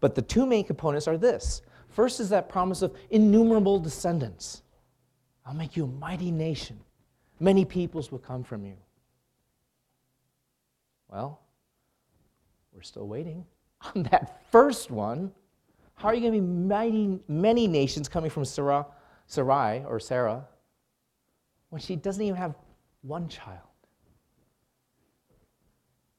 But 0.00 0.14
the 0.14 0.20
two 0.20 0.44
main 0.44 0.64
components 0.64 1.08
are 1.08 1.16
this 1.16 1.62
first 1.88 2.20
is 2.20 2.28
that 2.28 2.46
promise 2.46 2.82
of 2.82 2.94
innumerable 3.08 3.78
descendants. 3.78 4.64
I'll 5.46 5.54
make 5.54 5.78
you 5.78 5.84
a 5.84 5.88
mighty 5.98 6.30
nation, 6.30 6.78
many 7.40 7.64
peoples 7.64 8.12
will 8.12 8.18
come 8.18 8.44
from 8.44 8.66
you. 8.66 8.76
Well, 11.08 11.40
we're 12.74 12.82
still 12.82 13.08
waiting 13.08 13.46
on 13.94 14.02
that 14.10 14.42
first 14.50 14.90
one. 14.90 15.32
How 15.94 16.08
are 16.08 16.14
you 16.14 16.20
going 16.20 16.32
to 16.32 16.40
be 16.40 16.46
mighty, 16.46 17.20
many 17.28 17.68
nations 17.68 18.08
coming 18.08 18.30
from 18.30 18.44
Sarah, 18.44 18.86
Sarai 19.26 19.84
or 19.84 20.00
Sarah 20.00 20.44
when 21.70 21.80
she 21.80 21.96
doesn't 21.96 22.22
even 22.22 22.36
have 22.36 22.54
one 23.02 23.28
child? 23.28 23.60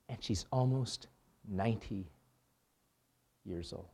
And 0.10 0.18
she's 0.24 0.46
almost 0.52 1.08
90 1.50 2.08
years 3.46 3.74
old. 3.74 3.88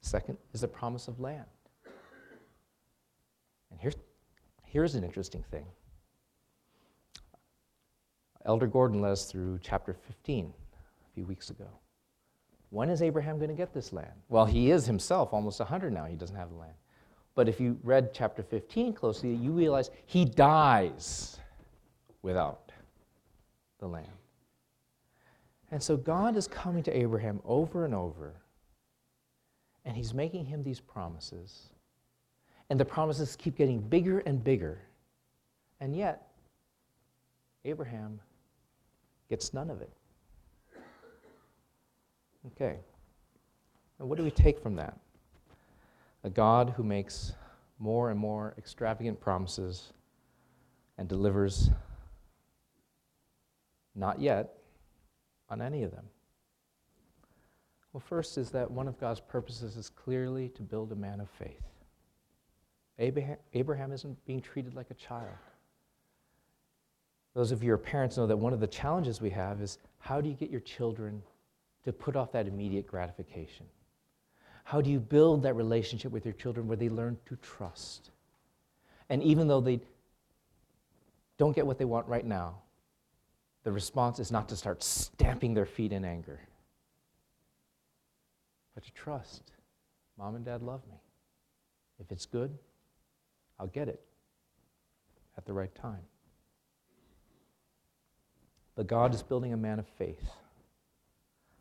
Second 0.00 0.36
is 0.52 0.60
the 0.60 0.68
promise 0.68 1.08
of 1.08 1.18
land. 1.18 1.46
And 3.70 3.80
here's, 3.80 3.96
here's 4.64 4.94
an 4.94 5.02
interesting 5.02 5.42
thing. 5.50 5.66
Elder 8.44 8.66
Gordon 8.66 9.00
led 9.00 9.12
us 9.12 9.24
through 9.24 9.58
chapter 9.62 9.94
15 9.94 10.52
a 10.54 11.14
few 11.14 11.24
weeks 11.24 11.50
ago. 11.50 11.66
When 12.74 12.90
is 12.90 13.02
Abraham 13.02 13.38
going 13.38 13.50
to 13.50 13.54
get 13.54 13.72
this 13.72 13.92
land? 13.92 14.10
Well, 14.28 14.46
he 14.46 14.72
is 14.72 14.84
himself 14.84 15.32
almost 15.32 15.60
100 15.60 15.92
now. 15.92 16.06
He 16.06 16.16
doesn't 16.16 16.34
have 16.34 16.50
the 16.50 16.56
land. 16.56 16.74
But 17.36 17.48
if 17.48 17.60
you 17.60 17.78
read 17.84 18.12
chapter 18.12 18.42
15 18.42 18.94
closely, 18.94 19.32
you 19.32 19.52
realize 19.52 19.92
he 20.06 20.24
dies 20.24 21.38
without 22.22 22.72
the 23.78 23.86
land. 23.86 24.08
And 25.70 25.80
so 25.80 25.96
God 25.96 26.36
is 26.36 26.48
coming 26.48 26.82
to 26.82 26.96
Abraham 26.96 27.40
over 27.44 27.84
and 27.84 27.94
over, 27.94 28.34
and 29.84 29.96
he's 29.96 30.12
making 30.12 30.44
him 30.44 30.64
these 30.64 30.80
promises. 30.80 31.68
And 32.70 32.80
the 32.80 32.84
promises 32.84 33.36
keep 33.36 33.56
getting 33.56 33.78
bigger 33.78 34.18
and 34.18 34.42
bigger. 34.42 34.80
And 35.78 35.94
yet, 35.94 36.26
Abraham 37.64 38.18
gets 39.28 39.54
none 39.54 39.70
of 39.70 39.80
it. 39.80 39.92
Okay. 42.46 42.78
And 43.98 44.08
what 44.08 44.18
do 44.18 44.24
we 44.24 44.30
take 44.30 44.60
from 44.60 44.76
that? 44.76 44.98
A 46.24 46.30
God 46.30 46.74
who 46.76 46.82
makes 46.82 47.32
more 47.78 48.10
and 48.10 48.18
more 48.18 48.54
extravagant 48.58 49.20
promises 49.20 49.92
and 50.98 51.08
delivers 51.08 51.70
not 53.94 54.20
yet 54.20 54.54
on 55.48 55.62
any 55.62 55.82
of 55.82 55.90
them. 55.90 56.04
Well, 57.92 58.02
first 58.06 58.38
is 58.38 58.50
that 58.50 58.70
one 58.70 58.88
of 58.88 58.98
God's 58.98 59.20
purposes 59.20 59.76
is 59.76 59.88
clearly 59.88 60.48
to 60.50 60.62
build 60.62 60.90
a 60.92 60.96
man 60.96 61.20
of 61.20 61.30
faith. 61.30 61.62
Abraham, 62.98 63.36
Abraham 63.54 63.92
isn't 63.92 64.24
being 64.26 64.40
treated 64.40 64.74
like 64.74 64.90
a 64.90 64.94
child. 64.94 65.28
Those 67.34 67.52
of 67.52 67.62
you 67.62 67.70
who 67.70 67.74
are 67.74 67.78
parents 67.78 68.16
know 68.16 68.26
that 68.26 68.36
one 68.36 68.52
of 68.52 68.60
the 68.60 68.66
challenges 68.66 69.20
we 69.20 69.30
have 69.30 69.60
is 69.60 69.78
how 69.98 70.20
do 70.20 70.28
you 70.28 70.34
get 70.34 70.50
your 70.50 70.60
children 70.60 71.22
to 71.84 71.92
put 71.92 72.16
off 72.16 72.32
that 72.32 72.46
immediate 72.46 72.86
gratification? 72.86 73.66
How 74.64 74.80
do 74.80 74.90
you 74.90 74.98
build 74.98 75.42
that 75.42 75.54
relationship 75.54 76.10
with 76.10 76.24
your 76.24 76.34
children 76.34 76.66
where 76.66 76.76
they 76.76 76.88
learn 76.88 77.18
to 77.26 77.36
trust? 77.36 78.10
And 79.10 79.22
even 79.22 79.46
though 79.46 79.60
they 79.60 79.80
don't 81.36 81.54
get 81.54 81.66
what 81.66 81.78
they 81.78 81.84
want 81.84 82.08
right 82.08 82.24
now, 82.24 82.56
the 83.62 83.72
response 83.72 84.18
is 84.18 84.30
not 84.30 84.48
to 84.48 84.56
start 84.56 84.82
stamping 84.82 85.54
their 85.54 85.66
feet 85.66 85.92
in 85.92 86.04
anger, 86.04 86.40
but 88.74 88.84
to 88.84 88.92
trust. 88.92 89.52
Mom 90.18 90.34
and 90.34 90.44
dad 90.44 90.62
love 90.62 90.80
me. 90.90 90.96
If 91.98 92.10
it's 92.10 92.26
good, 92.26 92.56
I'll 93.58 93.66
get 93.66 93.88
it 93.88 94.00
at 95.36 95.44
the 95.44 95.52
right 95.52 95.74
time. 95.74 96.02
But 98.76 98.86
God 98.86 99.14
is 99.14 99.22
building 99.22 99.52
a 99.52 99.56
man 99.56 99.78
of 99.78 99.86
faith 99.86 100.30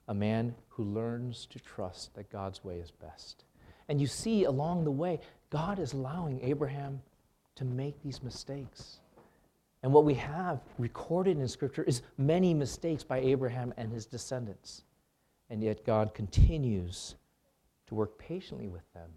a 0.07 0.13
man 0.13 0.55
who 0.69 0.83
learns 0.83 1.45
to 1.47 1.59
trust 1.59 2.13
that 2.15 2.31
God's 2.31 2.63
way 2.63 2.77
is 2.77 2.91
best. 2.91 3.45
And 3.87 3.99
you 3.99 4.07
see 4.07 4.45
along 4.45 4.83
the 4.83 4.91
way, 4.91 5.19
God 5.49 5.79
is 5.79 5.93
allowing 5.93 6.41
Abraham 6.41 7.01
to 7.55 7.65
make 7.65 8.01
these 8.01 8.23
mistakes. 8.23 8.99
And 9.83 9.91
what 9.91 10.05
we 10.05 10.13
have 10.15 10.61
recorded 10.77 11.37
in 11.37 11.47
Scripture 11.47 11.83
is 11.83 12.01
many 12.17 12.53
mistakes 12.53 13.03
by 13.03 13.19
Abraham 13.19 13.73
and 13.77 13.91
his 13.91 14.05
descendants. 14.05 14.83
And 15.49 15.61
yet 15.61 15.85
God 15.85 16.13
continues 16.13 17.15
to 17.87 17.95
work 17.95 18.17
patiently 18.17 18.67
with 18.67 18.91
them 18.93 19.09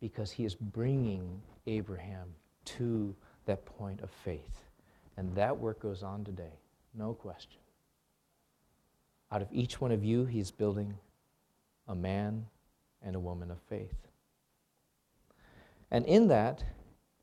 because 0.00 0.32
he 0.32 0.44
is 0.44 0.54
bringing 0.54 1.40
Abraham 1.66 2.28
to 2.64 3.14
that 3.46 3.64
point 3.64 4.00
of 4.00 4.10
faith. 4.10 4.64
And 5.16 5.34
that 5.36 5.56
work 5.56 5.80
goes 5.80 6.02
on 6.02 6.24
today, 6.24 6.58
no 6.94 7.14
question. 7.14 7.60
Out 9.32 9.42
of 9.42 9.48
each 9.50 9.80
one 9.80 9.90
of 9.90 10.04
you, 10.04 10.26
He's 10.26 10.50
building 10.50 10.94
a 11.88 11.94
man 11.94 12.46
and 13.02 13.16
a 13.16 13.20
woman 13.20 13.50
of 13.50 13.58
faith. 13.68 13.96
And 15.90 16.06
in 16.06 16.28
that 16.28 16.62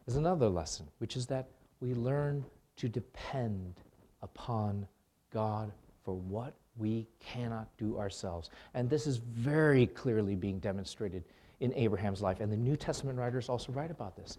is 0.08 0.16
another 0.16 0.50
lesson, 0.50 0.88
which 0.98 1.16
is 1.16 1.28
that 1.28 1.48
we 1.80 1.94
learn 1.94 2.44
to 2.78 2.90
depend 2.90 3.76
upon 4.22 4.88
God 5.32 5.72
for 6.04 6.16
what 6.16 6.54
we 6.78 7.08
cannot 7.20 7.68
do 7.78 7.98
ourselves. 7.98 8.50
And 8.74 8.90
this 8.90 9.06
is 9.06 9.18
very 9.18 9.86
clearly 9.86 10.36
being 10.36 10.60
demonstrated 10.60 11.24
in 11.60 11.74
Abraham's 11.74 12.22
life. 12.22 12.40
And 12.40 12.52
the 12.52 12.58
New 12.58 12.76
Testament 12.76 13.18
writers 13.18 13.50
also 13.50 13.72
write 13.72 13.92
about 13.92 14.16
this. 14.16 14.38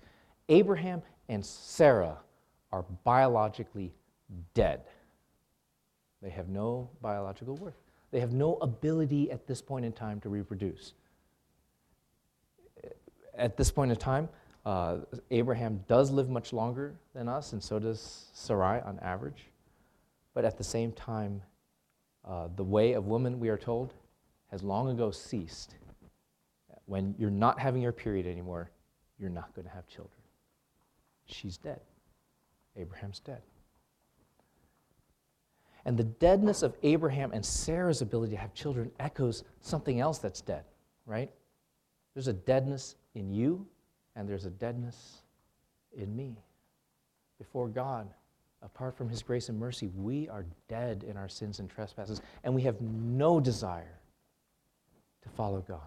Abraham 0.49 1.03
and 1.29 1.45
Sarah 1.45 2.19
are 2.73 2.85
biologically 3.05 3.93
dead. 4.55 4.83
They 6.23 6.31
have 6.31 6.49
no 6.49 6.91
biological 7.01 7.57
worth. 7.57 7.79
They 8.11 8.21
have 8.21 8.33
no 8.33 8.57
ability 8.57 9.31
at 9.31 9.47
this 9.47 9.63
point 9.63 9.85
in 9.85 9.93
time 9.93 10.21
to 10.21 10.29
reproduce. 10.29 10.95
At 13.37 13.57
this 13.57 13.71
point 13.71 13.91
in 13.91 13.97
time, 13.97 14.29
uh, 14.67 14.99
Abraham 15.31 15.83
does 15.89 16.11
live 16.11 16.29
much 16.29 16.53
longer 16.53 16.95
than 17.15 17.29
us, 17.29 17.53
and 17.53 17.63
so 17.63 17.79
does 17.79 18.27
Sarai 18.33 18.81
on 18.81 18.99
average. 19.01 19.47
But 20.35 20.45
at 20.45 20.59
the 20.59 20.65
same 20.65 20.93
time, 20.93 21.41
uh, 22.25 22.49
the 22.57 22.65
way 22.65 22.93
of 22.93 23.07
woman, 23.07 23.41
we 23.41 23.49
are 23.49 23.57
told, 23.57 23.95
has 24.51 24.63
long 24.63 24.91
ago 24.91 25.11
ceased. 25.11 25.77
When 26.87 27.15
you're 27.19 27.31
not 27.31 27.59
having 27.59 27.81
your 27.81 27.93
period 27.93 28.27
anymore, 28.27 28.71
you're 29.19 29.31
not 29.31 29.55
going 29.55 29.67
to 29.67 29.73
have 29.73 29.87
children. 29.87 30.21
She's 31.27 31.57
dead. 31.57 31.81
Abraham's 32.77 33.21
dead. 33.21 33.43
And 35.85 35.97
the 35.97 36.05
deadness 36.05 36.63
of 36.63 36.77
Abraham 36.83 37.33
and 37.33 37.45
Sarah's 37.45 38.03
ability 38.03 38.33
to 38.33 38.41
have 38.41 38.53
children 38.55 38.91
echoes 39.01 39.45
something 39.61 40.01
else 40.01 40.19
that's 40.19 40.41
dead, 40.41 40.65
right? 41.07 41.31
There's 42.15 42.29
a 42.29 42.33
deadness 42.33 42.97
in 43.15 43.31
you, 43.31 43.67
and 44.17 44.29
there's 44.29 44.45
a 44.45 44.51
deadness 44.51 45.23
in 45.97 46.15
me. 46.15 46.37
Before 47.39 47.69
God, 47.69 48.13
apart 48.63 48.97
from 48.97 49.09
His 49.09 49.23
grace 49.23 49.49
and 49.49 49.59
mercy, 49.59 49.89
we 49.97 50.29
are 50.29 50.45
dead 50.69 51.05
in 51.09 51.17
our 51.17 51.29
sins 51.29 51.61
and 51.61 51.71
trespasses, 51.71 52.21
and 52.45 52.55
we 52.55 52.63
have 52.63 52.81
no 52.81 53.41
desire 53.41 53.99
to 55.23 55.29
follow 55.31 55.65
God. 55.67 55.81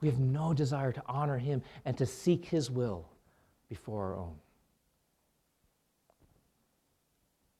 We 0.00 0.08
have 0.08 0.20
no 0.20 0.52
desire 0.52 0.92
to 0.92 1.02
honor 1.06 1.38
Him 1.38 1.62
and 1.84 1.96
to 1.98 2.06
seek 2.06 2.44
His 2.44 2.70
will 2.70 3.08
before 3.68 4.04
our 4.04 4.16
own. 4.16 4.34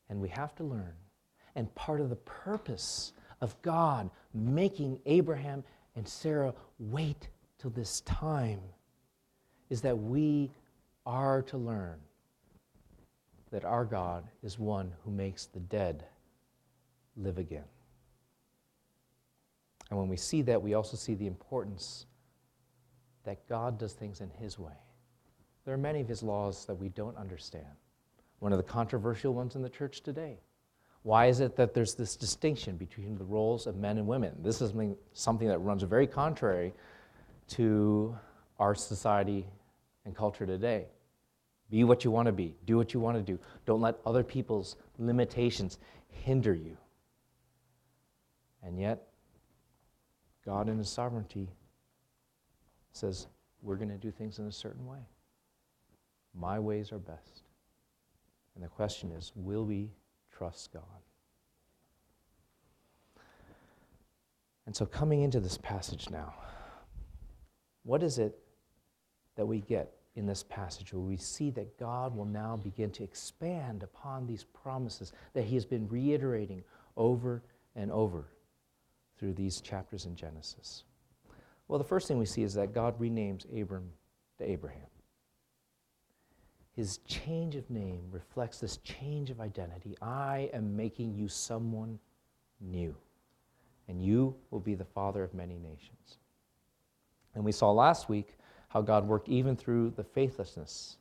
And 0.08 0.20
we 0.20 0.28
have 0.28 0.54
to 0.56 0.64
learn 0.64 0.92
and 1.56 1.74
part 1.74 2.00
of 2.00 2.10
the 2.10 2.16
purpose 2.16 3.12
of 3.40 3.60
God 3.62 4.10
making 4.32 5.00
Abraham 5.06 5.64
and 5.96 6.06
Sarah 6.06 6.54
wait 6.78 7.28
till 7.58 7.70
this 7.70 8.02
time 8.02 8.60
is 9.70 9.80
that 9.80 9.98
we 9.98 10.50
are 11.04 11.42
to 11.42 11.56
learn 11.56 11.96
that 13.50 13.64
our 13.64 13.84
God 13.84 14.24
is 14.42 14.58
one 14.58 14.92
who 15.04 15.10
makes 15.10 15.46
the 15.46 15.60
dead 15.60 16.04
live 17.16 17.38
again. 17.38 17.64
And 19.88 19.98
when 19.98 20.08
we 20.08 20.16
see 20.16 20.42
that, 20.42 20.60
we 20.60 20.74
also 20.74 20.96
see 20.96 21.14
the 21.14 21.26
importance 21.26 22.06
that 23.24 23.48
God 23.48 23.78
does 23.78 23.92
things 23.92 24.20
in 24.20 24.30
His 24.30 24.58
way. 24.58 24.72
There 25.64 25.72
are 25.72 25.78
many 25.78 26.00
of 26.00 26.08
His 26.08 26.22
laws 26.22 26.66
that 26.66 26.74
we 26.74 26.88
don't 26.90 27.16
understand. 27.16 27.66
One 28.40 28.52
of 28.52 28.58
the 28.58 28.64
controversial 28.64 29.32
ones 29.32 29.54
in 29.56 29.62
the 29.62 29.70
church 29.70 30.02
today 30.02 30.38
why 31.06 31.26
is 31.26 31.38
it 31.38 31.54
that 31.54 31.72
there's 31.72 31.94
this 31.94 32.16
distinction 32.16 32.76
between 32.76 33.16
the 33.16 33.22
roles 33.22 33.68
of 33.68 33.76
men 33.76 33.96
and 33.96 34.08
women? 34.08 34.34
This 34.42 34.60
is 34.60 34.72
something 35.12 35.46
that 35.46 35.58
runs 35.58 35.84
very 35.84 36.08
contrary 36.08 36.74
to 37.50 38.18
our 38.58 38.74
society 38.74 39.46
and 40.04 40.16
culture 40.16 40.44
today. 40.46 40.86
Be 41.70 41.84
what 41.84 42.02
you 42.02 42.10
want 42.10 42.26
to 42.26 42.32
be, 42.32 42.56
do 42.66 42.76
what 42.76 42.92
you 42.92 42.98
want 42.98 43.16
to 43.16 43.22
do. 43.22 43.38
Don't 43.66 43.80
let 43.80 44.00
other 44.04 44.24
people's 44.24 44.74
limitations 44.98 45.78
hinder 46.08 46.52
you. 46.52 46.76
And 48.64 48.76
yet, 48.76 49.06
God 50.44 50.68
in 50.68 50.76
His 50.76 50.88
sovereignty 50.88 51.48
says, 52.90 53.28
we're 53.62 53.76
going 53.76 53.90
to 53.90 53.96
do 53.96 54.10
things 54.10 54.40
in 54.40 54.46
a 54.46 54.52
certain 54.52 54.84
way. 54.84 55.06
My 56.34 56.58
ways 56.58 56.90
are 56.90 56.98
best. 56.98 57.44
And 58.56 58.64
the 58.64 58.68
question 58.68 59.12
is, 59.12 59.30
will 59.36 59.64
we 59.64 59.92
trust 60.36 60.72
God. 60.72 60.82
And 64.66 64.74
so, 64.74 64.84
coming 64.84 65.22
into 65.22 65.40
this 65.40 65.58
passage 65.58 66.10
now, 66.10 66.34
what 67.84 68.02
is 68.02 68.18
it 68.18 68.36
that 69.36 69.46
we 69.46 69.60
get 69.60 69.92
in 70.16 70.26
this 70.26 70.42
passage 70.42 70.92
where 70.92 71.02
we 71.02 71.16
see 71.16 71.50
that 71.50 71.78
God 71.78 72.16
will 72.16 72.24
now 72.24 72.56
begin 72.56 72.90
to 72.92 73.04
expand 73.04 73.82
upon 73.82 74.26
these 74.26 74.44
promises 74.44 75.12
that 75.34 75.44
He 75.44 75.54
has 75.54 75.64
been 75.64 75.88
reiterating 75.88 76.64
over 76.96 77.42
and 77.76 77.92
over 77.92 78.26
through 79.18 79.34
these 79.34 79.60
chapters 79.60 80.04
in 80.04 80.16
Genesis? 80.16 80.82
Well, 81.68 81.78
the 81.78 81.84
first 81.84 82.08
thing 82.08 82.18
we 82.18 82.26
see 82.26 82.42
is 82.42 82.54
that 82.54 82.74
God 82.74 82.98
renames 82.98 83.44
Abram 83.60 83.90
to 84.38 84.50
Abraham. 84.50 84.86
His 86.76 86.98
change 87.06 87.56
of 87.56 87.68
name 87.70 88.02
reflects 88.10 88.60
this 88.60 88.76
change 88.78 89.30
of 89.30 89.40
identity. 89.40 89.96
I 90.02 90.50
am 90.52 90.76
making 90.76 91.14
you 91.14 91.26
someone 91.26 91.98
new, 92.60 92.94
and 93.88 94.02
you 94.02 94.36
will 94.50 94.60
be 94.60 94.74
the 94.74 94.84
father 94.84 95.24
of 95.24 95.32
many 95.32 95.58
nations. 95.58 96.18
And 97.34 97.42
we 97.42 97.52
saw 97.52 97.72
last 97.72 98.10
week 98.10 98.36
how 98.68 98.82
God 98.82 99.08
worked 99.08 99.30
even 99.30 99.56
through 99.56 99.94
the 99.96 100.04
faithlessness 100.04 100.98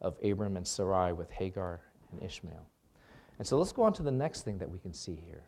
of 0.00 0.16
Abram 0.22 0.56
and 0.56 0.66
Sarai 0.66 1.12
with 1.12 1.28
Hagar 1.30 1.80
and 2.12 2.22
Ishmael. 2.22 2.64
And 3.38 3.46
so 3.46 3.58
let's 3.58 3.72
go 3.72 3.82
on 3.82 3.92
to 3.94 4.04
the 4.04 4.12
next 4.12 4.42
thing 4.42 4.58
that 4.58 4.70
we 4.70 4.78
can 4.78 4.92
see 4.92 5.18
here. 5.26 5.42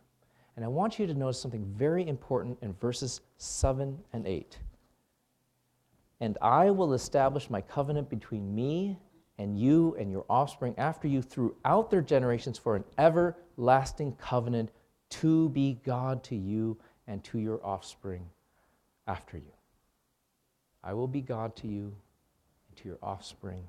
And 0.57 0.65
I 0.65 0.69
want 0.69 0.99
you 0.99 1.07
to 1.07 1.15
notice 1.15 1.41
something 1.41 1.65
very 1.77 2.09
important 2.09 2.59
in 2.63 2.73
verses 2.75 3.21
7 3.37 3.97
and 4.13 4.27
8. 4.27 4.59
And 6.19 6.37
I 6.43 6.73
will 6.73 6.95
establish 6.95 7.49
my 7.49 7.61
covenant 7.61 8.11
between 8.11 8.53
me 8.53 8.99
and 9.39 9.59
you 9.59 9.97
and 9.99 10.11
your 10.11 10.25
offspring 10.29 10.75
after 10.79 11.07
you 11.07 11.23
throughout 11.23 11.91
their 11.91 12.03
generations 12.03 12.59
for 12.59 12.77
an 12.77 12.85
everlasting 12.99 14.13
covenant 14.17 14.71
to 15.11 15.49
be 15.51 15.79
God 15.85 16.23
to 16.25 16.37
you 16.37 16.77
and 17.07 17.23
to 17.25 17.39
your 17.39 17.65
offspring 17.65 18.29
after 19.07 19.39
you. 19.39 19.53
I 20.83 20.93
will 20.93 21.09
be 21.09 21.21
God 21.21 21.57
to 21.57 21.69
you 21.69 21.95
and 22.69 22.77
to 22.77 22.89
your 22.89 22.99
offspring 23.03 23.65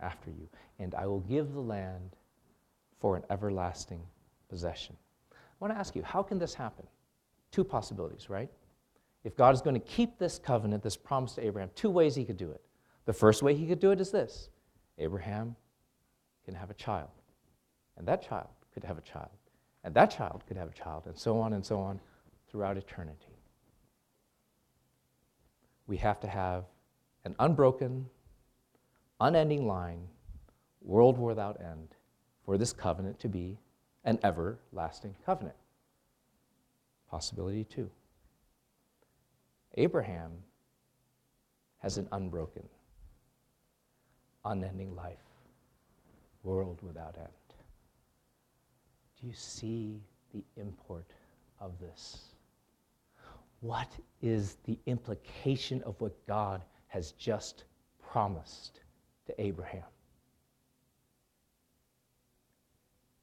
after 0.00 0.30
you, 0.30 0.48
and 0.78 0.94
I 0.94 1.06
will 1.06 1.20
give 1.20 1.52
the 1.52 1.60
land 1.60 2.16
for 3.00 3.16
an 3.16 3.22
everlasting 3.30 4.00
possession. 4.48 4.96
I 5.32 5.36
want 5.58 5.74
to 5.74 5.78
ask 5.78 5.96
you, 5.96 6.02
how 6.02 6.22
can 6.22 6.38
this 6.38 6.54
happen? 6.54 6.86
Two 7.50 7.64
possibilities, 7.64 8.30
right? 8.30 8.48
If 9.24 9.36
God 9.36 9.54
is 9.54 9.60
going 9.60 9.74
to 9.74 9.86
keep 9.86 10.18
this 10.18 10.38
covenant, 10.38 10.82
this 10.82 10.96
promise 10.96 11.34
to 11.34 11.44
Abraham, 11.44 11.70
two 11.74 11.90
ways 11.90 12.14
he 12.14 12.24
could 12.24 12.38
do 12.38 12.50
it. 12.50 12.62
The 13.04 13.12
first 13.12 13.42
way 13.42 13.54
he 13.54 13.66
could 13.66 13.80
do 13.80 13.90
it 13.90 14.00
is 14.00 14.10
this 14.10 14.48
Abraham 15.00 15.56
can 16.44 16.54
have 16.54 16.70
a 16.70 16.74
child, 16.74 17.08
and 17.96 18.06
that 18.06 18.22
child 18.22 18.48
could 18.72 18.84
have 18.84 18.98
a 18.98 19.02
child, 19.02 19.30
and 19.82 19.94
that 19.94 20.10
child 20.10 20.44
could 20.46 20.56
have 20.56 20.68
a 20.68 20.72
child, 20.72 21.04
and 21.06 21.18
so 21.18 21.40
on 21.40 21.54
and 21.54 21.64
so 21.64 21.80
on 21.80 21.98
throughout 22.50 22.76
eternity. 22.76 23.34
We 25.86 25.96
have 25.96 26.20
to 26.20 26.28
have 26.28 26.64
an 27.24 27.34
unbroken, 27.38 28.06
unending 29.20 29.66
line, 29.66 30.06
world 30.82 31.18
without 31.18 31.60
end, 31.60 31.88
for 32.44 32.56
this 32.56 32.72
covenant 32.72 33.18
to 33.20 33.28
be 33.28 33.58
an 34.04 34.18
everlasting 34.22 35.14
covenant. 35.26 35.56
Possibility 37.10 37.64
two. 37.64 37.90
Abraham 39.74 40.32
has 41.78 41.98
an 41.98 42.08
unbroken, 42.12 42.68
unending 44.44 44.94
life, 44.94 45.18
world 46.42 46.78
without 46.82 47.16
end. 47.18 47.28
Do 49.20 49.26
you 49.26 49.34
see 49.34 50.00
the 50.32 50.42
import 50.56 51.12
of 51.60 51.78
this? 51.78 52.30
What 53.60 53.92
is 54.22 54.56
the 54.64 54.78
implication 54.86 55.82
of 55.82 56.00
what 56.00 56.14
God 56.26 56.62
has 56.88 57.12
just 57.12 57.64
promised 58.10 58.80
to 59.26 59.38
Abraham? 59.40 59.84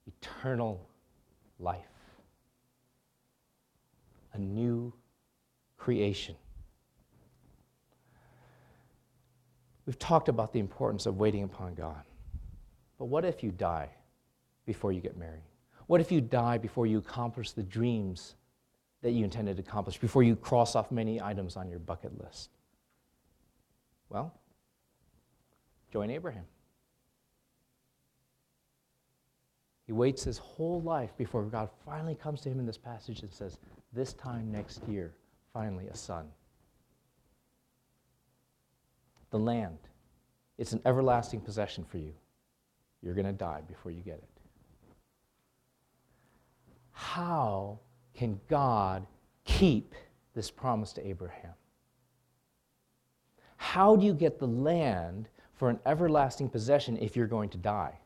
Eternal 0.06 0.88
life, 1.60 1.82
a 4.34 4.38
new 4.38 4.94
creation. 5.78 6.36
We've 9.88 9.98
talked 9.98 10.28
about 10.28 10.52
the 10.52 10.60
importance 10.60 11.06
of 11.06 11.18
waiting 11.18 11.44
upon 11.44 11.74
God. 11.74 12.04
But 13.00 13.06
what 13.06 13.24
if 13.24 13.42
you 13.42 13.52
die 13.52 13.90
before 14.66 14.92
you 14.92 15.00
get 15.00 15.18
married? 15.18 15.44
What 15.88 16.02
if 16.02 16.12
you 16.12 16.20
die 16.20 16.58
before 16.58 16.86
you 16.86 16.98
accomplish 16.98 17.54
the 17.54 17.64
dreams 17.64 18.36
that 19.02 19.12
you 19.12 19.24
intended 19.24 19.56
to 19.56 19.64
accomplish, 19.64 19.98
before 19.98 20.24
you 20.24 20.36
cross 20.36 20.76
off 20.76 20.92
many 20.92 21.22
items 21.22 21.56
on 21.56 21.70
your 21.70 21.80
bucket 21.80 22.22
list? 22.22 22.50
Well, 24.10 24.34
join 25.92 26.10
Abraham. 26.10 26.46
He 29.86 29.94
waits 29.94 30.26
his 30.26 30.38
whole 30.38 30.82
life 30.82 31.16
before 31.18 31.44
God 31.44 31.70
finally 31.86 32.16
comes 32.16 32.42
to 32.42 32.50
him 32.50 32.60
in 32.60 32.66
this 32.66 32.78
passage 32.78 33.22
and 33.22 33.32
says, 33.32 33.58
This 33.94 34.12
time 34.12 34.52
next 34.52 34.82
year, 34.90 35.14
finally, 35.54 35.88
a 35.88 35.96
son. 35.96 36.28
The 39.30 39.40
land, 39.40 39.78
it's 40.58 40.74
an 40.74 40.82
everlasting 40.86 41.42
possession 41.42 41.84
for 41.84 41.98
you. 41.98 42.14
You're 43.02 43.14
going 43.14 43.28
to 43.28 43.34
die 43.34 43.62
before 43.68 43.92
you 43.92 44.02
get 44.02 44.16
it. 44.16 44.30
How 46.92 47.80
can 48.16 48.40
God 48.48 49.06
keep 49.44 49.94
this 50.34 50.50
promise 50.50 50.94
to 50.94 51.08
Abraham? 51.08 51.54
How 53.58 53.96
do 53.96 54.06
you 54.06 54.14
get 54.14 54.40
the 54.40 54.48
land 54.48 55.30
for 55.54 55.70
an 55.70 55.80
everlasting 55.86 56.50
possession 56.50 56.98
if 56.98 57.16
you're 57.16 57.28
going 57.28 57.50
to 57.50 57.58
die? 57.58 58.00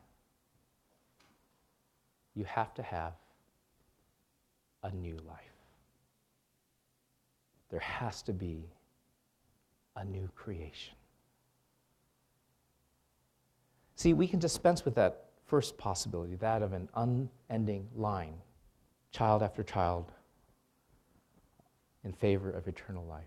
You 2.34 2.44
have 2.44 2.74
to 2.74 2.82
have 2.82 3.14
a 4.82 4.90
new 4.90 5.16
life. 5.26 5.38
There 7.70 7.80
has 7.80 8.22
to 8.22 8.32
be 8.32 8.64
a 9.96 10.04
new 10.04 10.28
creation. 10.34 10.94
See, 13.94 14.12
we 14.12 14.26
can 14.26 14.38
dispense 14.38 14.84
with 14.84 14.94
that 14.94 15.26
first 15.46 15.76
possibility, 15.76 16.36
that 16.36 16.62
of 16.62 16.72
an 16.72 16.88
unending 16.94 17.88
line, 17.94 18.34
child 19.10 19.42
after 19.42 19.62
child, 19.62 20.10
in 22.04 22.12
favor 22.12 22.50
of 22.50 22.66
eternal 22.66 23.04
life. 23.04 23.24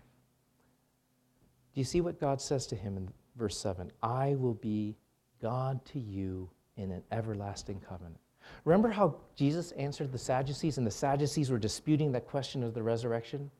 Do 1.74 1.80
you 1.80 1.84
see 1.84 2.00
what 2.00 2.20
God 2.20 2.40
says 2.40 2.66
to 2.68 2.76
him 2.76 2.96
in 2.96 3.08
verse 3.36 3.58
7? 3.58 3.90
I 4.02 4.34
will 4.34 4.54
be 4.54 4.96
God 5.40 5.84
to 5.86 5.98
you 5.98 6.50
in 6.76 6.90
an 6.90 7.02
everlasting 7.12 7.80
covenant. 7.88 8.16
Remember 8.64 8.88
how 8.88 9.16
Jesus 9.34 9.72
answered 9.72 10.12
the 10.12 10.18
Sadducees, 10.18 10.78
and 10.78 10.86
the 10.86 10.90
Sadducees 10.90 11.50
were 11.50 11.58
disputing 11.58 12.12
that 12.12 12.26
question 12.26 12.62
of 12.62 12.74
the 12.74 12.82
resurrection? 12.82 13.50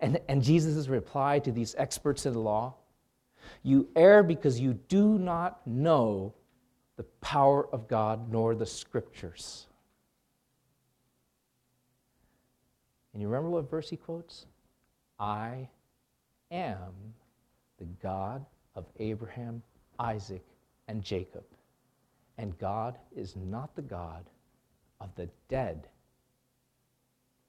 And, 0.00 0.20
and 0.28 0.42
Jesus' 0.42 0.88
reply 0.88 1.38
to 1.40 1.52
these 1.52 1.74
experts 1.78 2.26
in 2.26 2.32
the 2.32 2.40
law? 2.40 2.74
You 3.62 3.88
err 3.96 4.22
because 4.22 4.60
you 4.60 4.74
do 4.88 5.18
not 5.18 5.66
know 5.66 6.34
the 6.96 7.04
power 7.20 7.68
of 7.72 7.88
God 7.88 8.30
nor 8.32 8.54
the 8.54 8.66
scriptures. 8.66 9.66
And 13.12 13.22
you 13.22 13.28
remember 13.28 13.50
what 13.50 13.70
verse 13.70 13.88
he 13.88 13.96
quotes? 13.96 14.46
I 15.18 15.68
am 16.50 16.92
the 17.78 17.86
God 18.02 18.44
of 18.74 18.84
Abraham, 18.98 19.62
Isaac, 19.98 20.44
and 20.88 21.02
Jacob. 21.02 21.44
And 22.38 22.58
God 22.58 22.98
is 23.14 23.34
not 23.36 23.74
the 23.74 23.82
God 23.82 24.24
of 25.00 25.14
the 25.16 25.28
dead, 25.48 25.88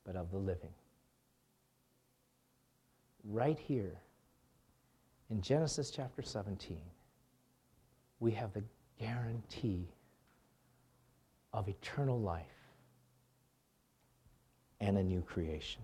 but 0.06 0.16
of 0.16 0.32
the 0.32 0.38
living. 0.38 0.74
Right 3.26 3.60
here 3.60 4.00
in 5.30 5.42
Genesis 5.42 5.92
chapter 5.92 6.22
17, 6.22 6.78
we 8.22 8.32
have 8.32 8.54
the 8.54 8.64
guarantee 9.00 9.88
of 11.54 11.68
eternal 11.68 12.20
life 12.20 12.46
and 14.80 14.98
a 14.98 15.04
new 15.04 15.22
creation. 15.22 15.82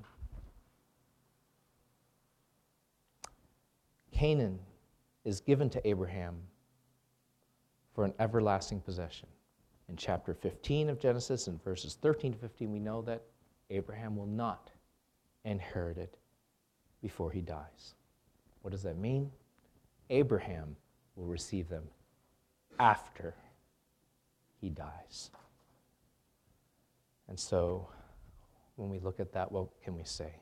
Canaan 4.11 4.59
is 5.25 5.39
given 5.41 5.69
to 5.69 5.87
Abraham 5.87 6.35
for 7.93 8.05
an 8.05 8.13
everlasting 8.19 8.79
possession. 8.79 9.27
In 9.89 9.97
chapter 9.97 10.33
15 10.33 10.89
of 10.89 10.99
Genesis, 10.99 11.47
in 11.47 11.59
verses 11.59 11.97
13 12.01 12.33
to 12.33 12.37
15, 12.37 12.71
we 12.71 12.79
know 12.79 13.01
that 13.01 13.23
Abraham 13.69 14.15
will 14.15 14.27
not 14.27 14.71
inherit 15.45 15.97
it 15.97 16.17
before 17.01 17.31
he 17.31 17.41
dies. 17.41 17.95
What 18.61 18.71
does 18.71 18.83
that 18.83 18.97
mean? 18.97 19.29
Abraham 20.09 20.75
will 21.15 21.25
receive 21.25 21.67
them 21.67 21.83
after 22.79 23.33
he 24.59 24.69
dies. 24.69 25.31
And 27.27 27.39
so, 27.39 27.87
when 28.75 28.89
we 28.89 28.99
look 28.99 29.19
at 29.19 29.31
that, 29.33 29.51
what 29.51 29.67
can 29.83 29.95
we 29.95 30.03
say? 30.03 30.33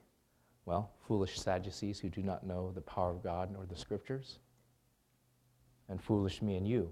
Well, 0.65 0.91
foolish 1.07 1.39
Sadducees 1.39 1.99
who 1.99 2.09
do 2.09 2.21
not 2.21 2.45
know 2.45 2.71
the 2.73 2.81
power 2.81 3.09
of 3.09 3.23
God 3.23 3.51
nor 3.51 3.65
the 3.65 3.75
scriptures, 3.75 4.39
and 5.89 6.01
foolish 6.01 6.41
me 6.41 6.55
and 6.55 6.67
you. 6.67 6.91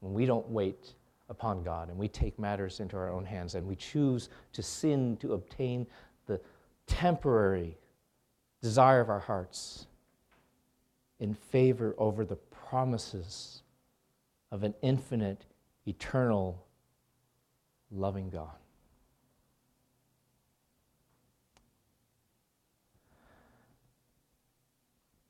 When 0.00 0.12
we 0.12 0.26
don't 0.26 0.48
wait 0.48 0.94
upon 1.28 1.62
God 1.62 1.88
and 1.88 1.98
we 1.98 2.08
take 2.08 2.38
matters 2.38 2.80
into 2.80 2.96
our 2.96 3.10
own 3.10 3.24
hands 3.24 3.54
and 3.54 3.66
we 3.66 3.76
choose 3.76 4.28
to 4.52 4.62
sin 4.62 5.16
to 5.18 5.34
obtain 5.34 5.86
the 6.26 6.40
temporary 6.86 7.76
desire 8.62 9.00
of 9.00 9.10
our 9.10 9.20
hearts 9.20 9.86
in 11.20 11.34
favor 11.34 11.94
over 11.98 12.24
the 12.24 12.36
promises 12.36 13.62
of 14.50 14.62
an 14.62 14.74
infinite, 14.82 15.44
eternal, 15.86 16.66
loving 17.90 18.30
God. 18.30 18.56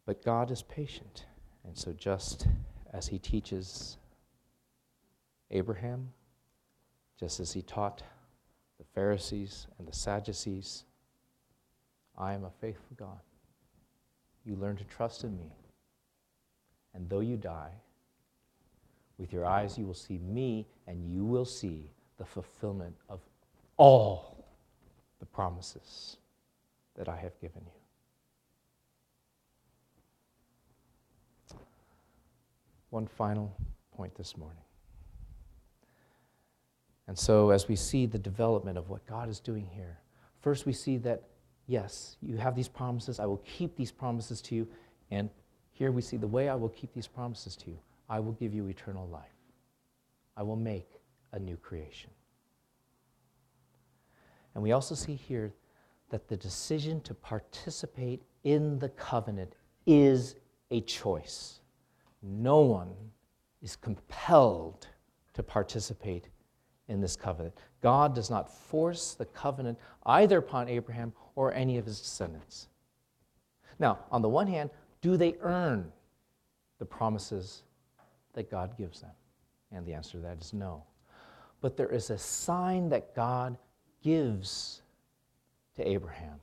But 0.07 0.25
God 0.25 0.51
is 0.51 0.63
patient. 0.63 1.27
And 1.65 1.77
so, 1.77 1.93
just 1.93 2.47
as 2.95 3.07
He 3.09 3.19
teaches 3.19 3.99
Abraham, 5.51 6.09
just 7.21 7.41
as 7.41 7.53
He 7.53 7.61
taught 7.61 8.03
the 8.79 8.85
Pharisees 8.95 9.67
and 9.79 9.87
the 9.87 9.93
Sadducees, 9.93 10.85
I 12.17 12.33
am 12.33 12.45
a 12.45 12.51
faithful 12.61 12.97
God. 12.97 13.21
You 14.47 14.57
learn 14.57 14.77
to 14.77 14.85
trust 14.85 15.25
in 15.25 15.37
me. 15.37 15.53
And 16.95 17.09
though 17.11 17.21
you 17.21 17.37
die, 17.37 17.73
with 19.19 19.33
your 19.33 19.45
eyes 19.45 19.77
you 19.77 19.85
will 19.85 19.95
see 19.95 20.19
me, 20.19 20.67
and 20.87 21.05
you 21.13 21.25
will 21.25 21.45
see 21.45 21.91
the 22.19 22.25
fulfillment 22.25 22.95
of 23.09 23.21
all 23.77 24.45
the 25.21 25.27
promises 25.27 26.17
that 26.97 27.09
I 27.09 27.17
have 27.17 27.39
given 27.41 27.63
you. 27.65 27.73
one 32.91 33.07
final 33.07 33.55
point 33.97 34.15
this 34.15 34.37
morning. 34.37 34.63
And 37.07 37.19
so, 37.19 37.51
as 37.51 37.69
we 37.69 37.77
see 37.77 38.07
the 38.07 38.19
development 38.19 38.77
of 38.77 38.89
what 38.91 39.07
God 39.07 39.29
is 39.29 39.41
doing 39.41 39.67
here, 39.73 39.99
first 40.41 40.67
we 40.67 40.73
see 40.73 40.99
that, 40.99 41.23
yes, 41.67 42.17
you 42.21 42.37
have 42.37 42.55
these 42.55 42.69
promises. 42.69 43.19
I 43.19 43.27
will 43.27 43.43
keep 43.45 43.77
these 43.77 43.91
promises 43.91 44.41
to 44.43 44.55
you. 44.55 44.69
And 45.11 45.31
here 45.73 45.91
we 45.91 46.03
see 46.03 46.17
the 46.17 46.27
way 46.27 46.49
I 46.49 46.55
will 46.55 46.69
keep 46.69 46.93
these 46.93 47.07
promises 47.07 47.57
to 47.57 47.71
you 47.71 47.79
I 48.09 48.21
will 48.21 48.33
give 48.33 48.55
you 48.55 48.67
eternal 48.69 49.07
life, 49.09 49.25
I 50.37 50.43
will 50.43 50.57
make 50.57 50.89
a 51.33 51.39
new 51.39 51.57
creation. 51.57 52.11
And 54.55 54.63
we 54.63 54.73
also 54.73 54.95
see 54.95 55.15
here 55.15 55.53
that 56.11 56.27
the 56.27 56.37
decision 56.37 57.01
to 57.03 57.15
participate 57.15 58.23
in 58.45 58.79
the 58.79 58.89
covenant 58.89 59.55
is 59.87 60.37
a 60.71 60.81
choice 60.81 61.61
no 62.23 62.61
one 62.61 62.93
is 63.63 63.77
compelled 63.77 64.89
to 65.35 65.43
participate 65.43 66.29
in 66.89 67.01
this 67.01 67.17
covenant. 67.17 67.55
God 67.81 68.15
does 68.15 68.31
not 68.31 68.51
force 68.51 69.15
the 69.15 69.27
covenant 69.27 69.79
either 70.07 70.39
upon 70.39 70.69
Abraham 70.69 71.13
or 71.35 71.53
any 71.55 71.79
of 71.79 71.87
his 71.87 72.01
descendants. 72.01 72.69
Now, 73.79 74.01
on 74.11 74.23
the 74.23 74.29
one 74.29 74.47
hand, 74.47 74.71
do 75.01 75.17
they 75.17 75.37
earn 75.41 75.93
the 76.79 76.85
promises 76.85 77.63
that 78.39 78.49
God 78.53 78.79
gives 78.79 79.01
them? 79.01 79.11
And 79.73 79.85
the 79.85 79.93
answer 79.93 80.13
to 80.13 80.19
that 80.19 80.41
is 80.41 80.53
no. 80.53 80.85
But 81.61 81.77
there 81.77 81.89
is 81.89 82.11
a 82.11 82.19
sign 82.19 82.89
that 82.91 83.13
God 83.17 83.59
gives 84.01 84.83
to 85.75 85.87
Abraham 85.87 86.41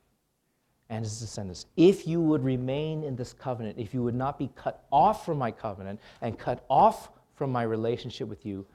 and 0.89 1.05
his 1.05 1.21
descendants. 1.21 1.67
If 1.77 2.05
you 2.05 2.19
would 2.19 2.43
remain 2.43 3.01
in 3.01 3.15
this 3.15 3.31
covenant, 3.31 3.79
if 3.79 3.93
you 3.93 4.03
would 4.03 4.13
not 4.13 4.37
be 4.37 4.51
cut 4.57 4.83
off 4.91 5.25
from 5.25 5.37
my 5.37 5.51
covenant 5.51 6.01
and 6.21 6.37
cut 6.37 6.65
off 6.69 7.11
from 7.33 7.49
my 7.49 7.63
relationship 7.63 8.27
with 8.27 8.45
you, 8.45 8.65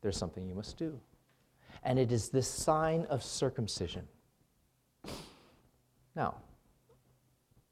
there's 0.00 0.16
something 0.16 0.48
you 0.48 0.54
must 0.54 0.78
do. 0.78 0.98
And 1.82 1.98
it 1.98 2.10
is 2.12 2.30
this 2.30 2.48
sign 2.48 3.02
of 3.10 3.22
circumcision. 3.22 4.08
Now, 6.16 6.36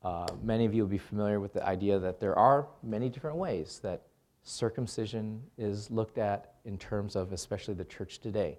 uh, 0.02 0.26
many 0.42 0.66
of 0.66 0.74
you 0.74 0.82
will 0.82 0.90
be 0.90 0.98
familiar 0.98 1.40
with 1.40 1.54
the 1.54 1.66
idea 1.66 1.98
that 1.98 2.20
there 2.20 2.38
are 2.38 2.68
many 2.82 3.08
different 3.08 3.36
ways 3.36 3.80
that 3.82 4.02
circumcision 4.42 5.42
is 5.58 5.90
looked 5.90 6.18
at 6.18 6.54
in 6.64 6.78
terms 6.78 7.16
of 7.16 7.32
especially 7.32 7.74
the 7.74 7.84
church 7.84 8.18
today. 8.18 8.58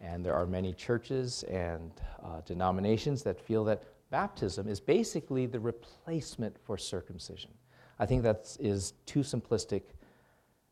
And 0.00 0.24
there 0.24 0.34
are 0.34 0.46
many 0.46 0.72
churches 0.72 1.44
and 1.44 1.90
uh, 2.22 2.40
denominations 2.44 3.22
that 3.22 3.40
feel 3.40 3.64
that 3.64 3.84
baptism 4.10 4.68
is 4.68 4.80
basically 4.80 5.46
the 5.46 5.60
replacement 5.60 6.56
for 6.64 6.76
circumcision. 6.76 7.50
I 7.98 8.06
think 8.06 8.22
that 8.24 8.56
is 8.60 8.94
too 9.06 9.20
simplistic 9.20 9.82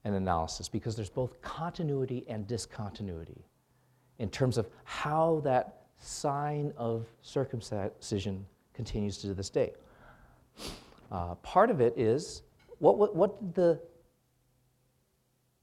an 0.05 0.14
analysis 0.14 0.68
because 0.68 0.96
there's 0.96 1.11
both 1.11 1.40
continuity 1.42 2.25
and 2.29 2.46
discontinuity 2.46 3.44
in 4.18 4.31
terms 4.31 4.59
of 4.59 4.68
how 4.85 5.40
that 5.44 5.83
sign 5.99 6.73
of 6.77 7.07
circumcision 7.23 8.46
continues 8.75 9.18
to 9.18 9.35
this 9.35 9.51
day. 9.51 9.73
Uh, 11.12 11.35
part 11.37 11.70
of 11.70 11.81
it 11.81 11.92
is 11.99 12.42
what, 12.79 12.96
what, 12.96 13.14
what 13.14 13.40
did 13.40 13.55
the 13.55 13.81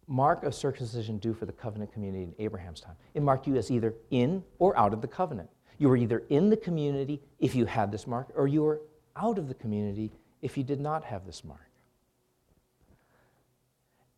mark 0.08 0.44
of 0.44 0.56
circumcision 0.56 1.18
do 1.18 1.34
for 1.34 1.46
the 1.46 1.52
covenant 1.52 1.92
community 1.92 2.24
in 2.24 2.34
Abraham's 2.40 2.82
time? 2.82 2.96
It 3.14 3.22
marked 3.22 3.48
you 3.48 3.56
as 3.56 3.70
either 3.70 3.94
in 4.12 4.44
or 4.60 4.78
out 4.78 4.94
of 4.94 5.02
the 5.02 5.08
covenant. 5.08 5.50
You 5.78 5.90
were 5.90 5.98
either 5.98 6.24
in 6.30 6.50
the 6.50 6.58
community 6.58 7.22
if 7.40 7.54
you 7.56 7.66
had 7.66 7.92
this 7.92 8.08
mark, 8.08 8.30
or 8.36 8.48
you 8.48 8.64
were 8.64 8.82
out 9.16 9.38
of 9.38 9.48
the 9.48 9.54
community 9.54 10.12
if 10.42 10.58
you 10.58 10.64
did 10.64 10.80
not 10.80 11.04
have 11.04 11.26
this 11.26 11.44
mark. 11.44 11.62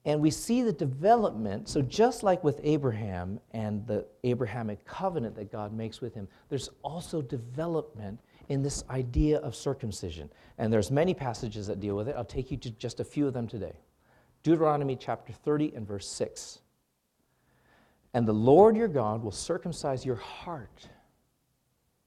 And 0.06 0.22
we 0.22 0.32
see 0.32 0.64
the 0.64 0.72
development. 0.72 1.68
So, 1.68 1.82
just 1.82 2.24
like 2.24 2.44
with 2.44 2.60
Abraham 2.64 3.40
and 3.52 3.86
the 3.86 4.06
Abrahamic 4.24 4.86
covenant 4.86 5.36
that 5.36 5.52
God 5.52 5.74
makes 5.74 6.00
with 6.00 6.14
him, 6.14 6.28
there's 6.48 6.70
also 6.84 7.22
development 7.22 8.20
in 8.48 8.64
this 8.64 8.84
idea 8.90 9.38
of 9.40 9.56
circumcision. 9.56 10.30
And 10.58 10.72
there's 10.72 10.90
many 10.90 11.14
passages 11.14 11.68
that 11.68 11.80
deal 11.80 11.96
with 11.96 12.08
it. 12.08 12.16
I'll 12.18 12.26
take 12.26 12.50
you 12.50 12.58
to 12.58 12.72
just 12.72 13.00
a 13.00 13.04
few 13.04 13.28
of 13.28 13.34
them 13.34 13.48
today. 13.48 13.74
Deuteronomy 14.44 14.96
chapter 14.96 15.34
30 15.34 15.74
and 15.76 15.88
verse 15.88 16.08
6. 16.08 16.60
And 18.14 18.28
the 18.28 18.34
Lord 18.34 18.76
your 18.76 18.88
God 18.88 19.24
will 19.24 19.32
circumcise 19.32 20.06
your 20.06 20.16
heart 20.16 20.88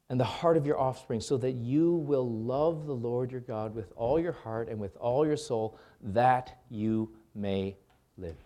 and 0.08 0.20
the 0.20 0.24
heart 0.24 0.58
of 0.58 0.66
your 0.66 0.78
offspring, 0.78 1.20
so 1.20 1.38
that 1.38 1.52
you 1.52 1.94
will 1.94 2.28
love 2.28 2.86
the 2.86 2.92
Lord 2.92 3.32
your 3.32 3.40
God 3.40 3.74
with 3.74 3.90
all 3.96 4.20
your 4.20 4.32
heart 4.32 4.68
and 4.68 4.78
with 4.78 4.94
all 4.96 5.24
your 5.24 5.38
soul, 5.38 5.78
that 6.02 6.58
you 6.68 7.08
may 7.34 7.74
live. 8.18 8.36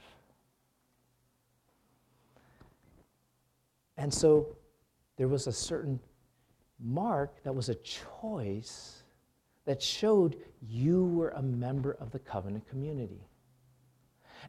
And 3.97 4.15
so 4.15 4.55
there 5.17 5.27
was 5.27 5.49
a 5.49 5.53
certain 5.53 5.99
mark 6.79 7.43
that 7.43 7.53
was 7.53 7.69
a 7.69 7.75
choice 7.77 9.03
that 9.65 9.83
showed 9.83 10.37
you 10.63 11.07
were 11.07 11.31
a 11.31 11.43
member 11.43 11.97
of 11.99 12.13
the 12.13 12.21
covenant 12.21 12.69
community. 12.69 13.27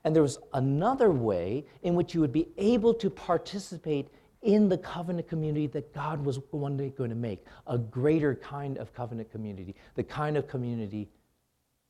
And 0.03 0.15
there 0.15 0.23
was 0.23 0.37
another 0.53 1.11
way 1.11 1.65
in 1.83 1.95
which 1.95 2.13
you 2.13 2.21
would 2.21 2.33
be 2.33 2.47
able 2.57 2.93
to 2.95 3.09
participate 3.09 4.09
in 4.41 4.69
the 4.69 4.77
covenant 4.77 5.27
community 5.27 5.67
that 5.67 5.93
God 5.93 6.23
was 6.23 6.39
one 6.51 6.77
day 6.77 6.89
going 6.89 7.09
to 7.09 7.15
make, 7.15 7.45
a 7.65 7.77
greater 7.77 8.35
kind 8.35 8.77
of 8.77 8.93
covenant 8.93 9.31
community, 9.31 9.75
the 9.95 10.03
kind 10.03 10.37
of 10.37 10.47
community 10.47 11.09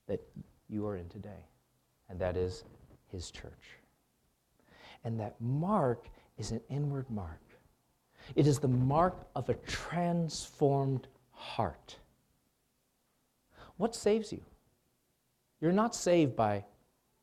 that 0.08 0.22
you 0.70 0.88
are 0.88 0.96
in 0.96 1.08
today 1.10 1.46
and 2.10 2.20
that 2.20 2.38
is 2.38 2.64
his 3.12 3.32
church. 3.32 3.78
And 5.04 5.20
that 5.20 5.40
mark 5.40 6.08
is 6.38 6.52
an 6.52 6.62
inward 6.70 7.10
mark. 7.10 7.42
It 8.36 8.48
is 8.48 8.60
the 8.60 8.68
mark 8.68 9.28
of 9.36 9.50
a 9.50 9.54
transformed 9.54 11.08
heart. 11.32 11.98
What 13.78 13.96
saves 13.96 14.32
you? 14.32 14.42
You're 15.62 15.72
not 15.72 15.96
saved 15.96 16.36
by 16.36 16.66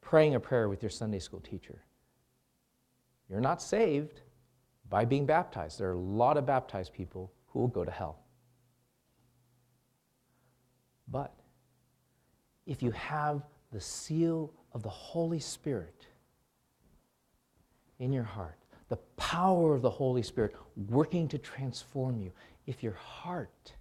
praying 0.04 0.34
a 0.34 0.40
prayer 0.40 0.68
with 0.68 0.82
your 0.82 0.90
Sunday 0.90 1.18
school 1.18 1.40
teacher. 1.40 1.82
You're 3.28 3.40
not 3.40 3.60
saved 3.60 4.20
by 4.88 5.04
being 5.04 5.26
baptized. 5.26 5.80
There 5.80 5.88
are 5.88 5.94
a 5.94 5.98
lot 5.98 6.36
of 6.36 6.46
baptized 6.46 6.92
people 6.92 7.32
who 7.46 7.60
will 7.60 7.68
go 7.68 7.84
to 7.84 7.90
hell. 7.90 8.20
But 11.08 11.34
if 12.66 12.82
you 12.82 12.90
have 12.92 13.42
the 13.72 13.80
seal 13.80 14.52
of 14.72 14.82
the 14.82 14.88
Holy 14.88 15.40
Spirit 15.40 16.06
in 17.98 18.12
your 18.12 18.24
heart, 18.24 18.58
the 18.88 18.96
power 19.16 19.74
of 19.74 19.82
the 19.82 19.90
Holy 19.90 20.22
Spirit 20.22 20.54
working 20.88 21.28
to 21.28 21.38
transform 21.38 22.20
you, 22.20 22.30
if 22.66 22.82
your 22.82 22.92
heart 22.92 23.72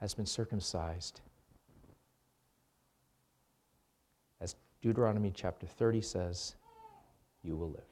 has 0.00 0.14
been 0.14 0.26
circumcised, 0.26 1.20
as 4.40 4.56
Deuteronomy 4.82 5.32
chapter 5.34 5.66
30 5.66 6.00
says, 6.00 6.56
you 7.42 7.56
will 7.56 7.70
live. 7.70 7.84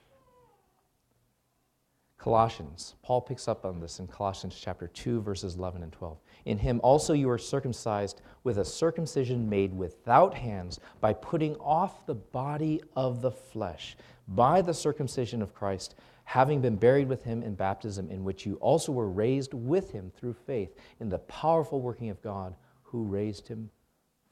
Colossians, 2.19 2.97
Paul 3.03 3.21
picks 3.21 3.47
up 3.47 3.65
on 3.65 3.79
this 3.79 4.01
in 4.01 4.09
Colossians 4.09 4.59
chapter 4.61 4.89
2, 4.89 5.21
verses 5.21 5.55
11 5.55 5.85
and 5.85 5.93
12. 5.93 6.19
In 6.47 6.59
him 6.59 6.81
also 6.83 7.13
you 7.13 7.31
are 7.31 7.39
circumcised 7.39 8.23
with 8.43 8.59
a 8.59 8.65
circumcision 8.65 9.49
made 9.49 9.73
without 9.73 10.35
hands 10.35 10.81
by 11.01 11.13
putting 11.13 11.55
off 11.57 12.07
the 12.07 12.17
body 12.17 12.83
of 12.97 13.23
the 13.23 13.31
flesh 13.31 13.97
by 14.27 14.61
the 14.61 14.75
circumcision 14.75 15.41
of 15.41 15.55
Christ, 15.55 15.95
having 16.25 16.61
been 16.61 16.77
buried 16.77 17.09
with 17.09 17.23
him 17.23 17.43
in 17.43 17.55
baptism, 17.55 18.11
in 18.11 18.25
which 18.25 18.45
you 18.45 18.57
also 18.57 18.93
were 18.93 19.09
raised 19.09 19.55
with 19.55 19.93
him 19.93 20.11
through 20.15 20.35
faith 20.35 20.75
in 21.01 21.09
the 21.09 21.21
powerful 21.21 21.81
working 21.81 22.11
of 22.11 22.21
God 22.21 22.55
who 22.83 23.05
raised 23.05 23.49
him 23.49 23.71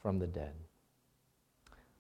from 0.03 0.19
the 0.19 0.27
dead. 0.27 0.53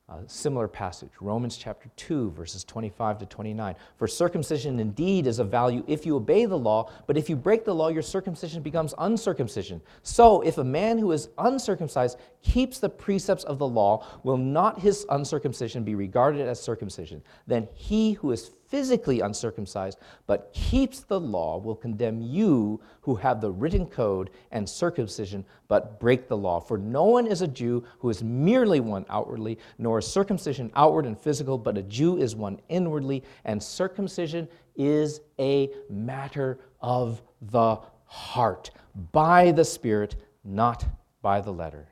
A 0.08 0.20
similar 0.28 0.68
passage, 0.68 1.10
Romans 1.20 1.56
chapter 1.56 1.90
2, 1.96 2.30
verses 2.30 2.62
25 2.62 3.18
to 3.18 3.26
29. 3.26 3.74
For 3.96 4.06
circumcision 4.06 4.78
indeed 4.78 5.26
is 5.26 5.40
of 5.40 5.50
value 5.50 5.82
if 5.88 6.06
you 6.06 6.14
obey 6.14 6.46
the 6.46 6.56
law, 6.56 6.88
but 7.08 7.16
if 7.16 7.28
you 7.28 7.34
break 7.34 7.64
the 7.64 7.74
law, 7.74 7.88
your 7.88 8.02
circumcision 8.02 8.62
becomes 8.62 8.94
uncircumcision. 8.98 9.82
So 10.04 10.42
if 10.42 10.58
a 10.58 10.64
man 10.64 10.98
who 10.98 11.10
is 11.10 11.30
uncircumcised 11.38 12.18
keeps 12.46 12.78
the 12.78 12.88
precepts 12.88 13.42
of 13.44 13.58
the 13.58 13.66
law, 13.66 14.06
will 14.22 14.36
not 14.36 14.78
his 14.78 15.04
uncircumcision 15.10 15.82
be 15.82 15.96
regarded 15.96 16.46
as 16.46 16.62
circumcision? 16.62 17.20
Then 17.46 17.68
he 17.74 18.12
who 18.12 18.30
is 18.30 18.52
physically 18.68 19.20
uncircumcised, 19.20 19.98
but 20.26 20.52
keeps 20.52 21.00
the 21.00 21.18
law, 21.18 21.58
will 21.58 21.74
condemn 21.74 22.20
you 22.20 22.80
who 23.00 23.16
have 23.16 23.40
the 23.40 23.50
written 23.50 23.84
code 23.86 24.30
and 24.52 24.68
circumcision, 24.68 25.44
but 25.66 25.98
break 25.98 26.28
the 26.28 26.36
law. 26.36 26.60
For 26.60 26.78
no 26.78 27.04
one 27.04 27.26
is 27.26 27.42
a 27.42 27.48
Jew 27.48 27.84
who 27.98 28.10
is 28.10 28.22
merely 28.22 28.78
one 28.80 29.04
outwardly, 29.08 29.58
nor 29.78 29.98
is 29.98 30.06
circumcision 30.06 30.70
outward 30.76 31.04
and 31.04 31.18
physical, 31.18 31.58
but 31.58 31.76
a 31.76 31.82
Jew 31.82 32.16
is 32.16 32.36
one 32.36 32.60
inwardly, 32.68 33.24
and 33.44 33.60
circumcision 33.60 34.48
is 34.76 35.20
a 35.40 35.70
matter 35.90 36.60
of 36.80 37.22
the 37.40 37.78
heart, 38.04 38.70
by 39.12 39.50
the 39.50 39.64
Spirit, 39.64 40.14
not 40.44 40.84
by 41.22 41.40
the 41.40 41.52
letter. 41.52 41.88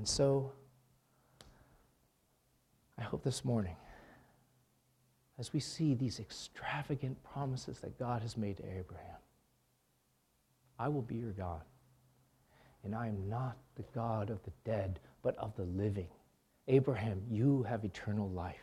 And 0.00 0.08
so, 0.08 0.50
I 2.98 3.02
hope 3.02 3.22
this 3.22 3.44
morning 3.44 3.76
as 5.38 5.52
we 5.52 5.60
see 5.60 5.92
these 5.92 6.18
extravagant 6.18 7.22
promises 7.22 7.80
that 7.80 7.98
God 7.98 8.22
has 8.22 8.34
made 8.34 8.56
to 8.56 8.62
Abraham. 8.62 9.18
I 10.78 10.88
will 10.88 11.02
be 11.02 11.16
your 11.16 11.32
God, 11.32 11.60
and 12.82 12.94
I 12.94 13.08
am 13.08 13.28
not 13.28 13.58
the 13.74 13.84
God 13.94 14.30
of 14.30 14.42
the 14.44 14.52
dead, 14.64 15.00
but 15.20 15.36
of 15.36 15.54
the 15.54 15.64
living. 15.64 16.08
Abraham, 16.66 17.20
you 17.30 17.64
have 17.64 17.84
eternal 17.84 18.30
life. 18.30 18.56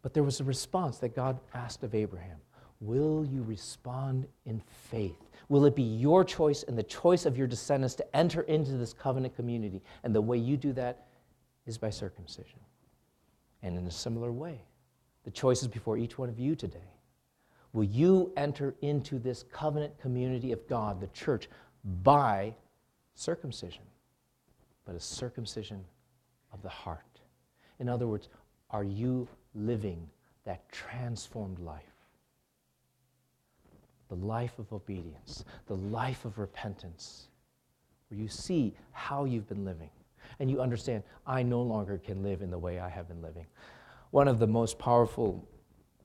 But 0.00 0.14
there 0.14 0.22
was 0.22 0.40
a 0.40 0.44
response 0.44 0.96
that 1.00 1.14
God 1.14 1.40
asked 1.52 1.82
of 1.82 1.94
Abraham 1.94 2.38
Will 2.84 3.24
you 3.24 3.42
respond 3.42 4.26
in 4.44 4.60
faith? 4.90 5.16
Will 5.48 5.64
it 5.64 5.74
be 5.74 5.82
your 5.82 6.22
choice 6.22 6.64
and 6.64 6.76
the 6.76 6.82
choice 6.82 7.24
of 7.24 7.38
your 7.38 7.46
descendants 7.46 7.94
to 7.94 8.16
enter 8.16 8.42
into 8.42 8.72
this 8.72 8.92
covenant 8.92 9.34
community? 9.34 9.80
And 10.02 10.14
the 10.14 10.20
way 10.20 10.36
you 10.36 10.58
do 10.58 10.74
that 10.74 11.06
is 11.64 11.78
by 11.78 11.88
circumcision. 11.88 12.60
And 13.62 13.78
in 13.78 13.86
a 13.86 13.90
similar 13.90 14.30
way, 14.32 14.60
the 15.24 15.30
choice 15.30 15.62
is 15.62 15.68
before 15.68 15.96
each 15.96 16.18
one 16.18 16.28
of 16.28 16.38
you 16.38 16.54
today. 16.54 16.92
Will 17.72 17.84
you 17.84 18.30
enter 18.36 18.74
into 18.82 19.18
this 19.18 19.44
covenant 19.50 19.98
community 19.98 20.52
of 20.52 20.68
God, 20.68 21.00
the 21.00 21.06
church, 21.08 21.48
by 22.02 22.54
circumcision, 23.14 23.84
but 24.84 24.94
a 24.94 25.00
circumcision 25.00 25.82
of 26.52 26.60
the 26.60 26.68
heart? 26.68 27.00
In 27.78 27.88
other 27.88 28.06
words, 28.06 28.28
are 28.68 28.84
you 28.84 29.26
living 29.54 30.06
that 30.44 30.70
transformed 30.70 31.58
life? 31.60 31.93
The 34.14 34.26
life 34.26 34.58
of 34.60 34.72
obedience, 34.72 35.44
the 35.66 35.76
life 35.76 36.24
of 36.24 36.38
repentance, 36.38 37.28
where 38.08 38.20
you 38.20 38.28
see 38.28 38.76
how 38.92 39.24
you've 39.24 39.48
been 39.48 39.64
living 39.64 39.90
and 40.38 40.48
you 40.48 40.60
understand, 40.60 41.02
I 41.26 41.42
no 41.42 41.62
longer 41.62 41.98
can 41.98 42.22
live 42.22 42.40
in 42.40 42.50
the 42.50 42.58
way 42.58 42.78
I 42.78 42.88
have 42.88 43.08
been 43.08 43.22
living. 43.22 43.46
One 44.12 44.28
of 44.28 44.38
the 44.38 44.46
most 44.46 44.78
powerful 44.78 45.44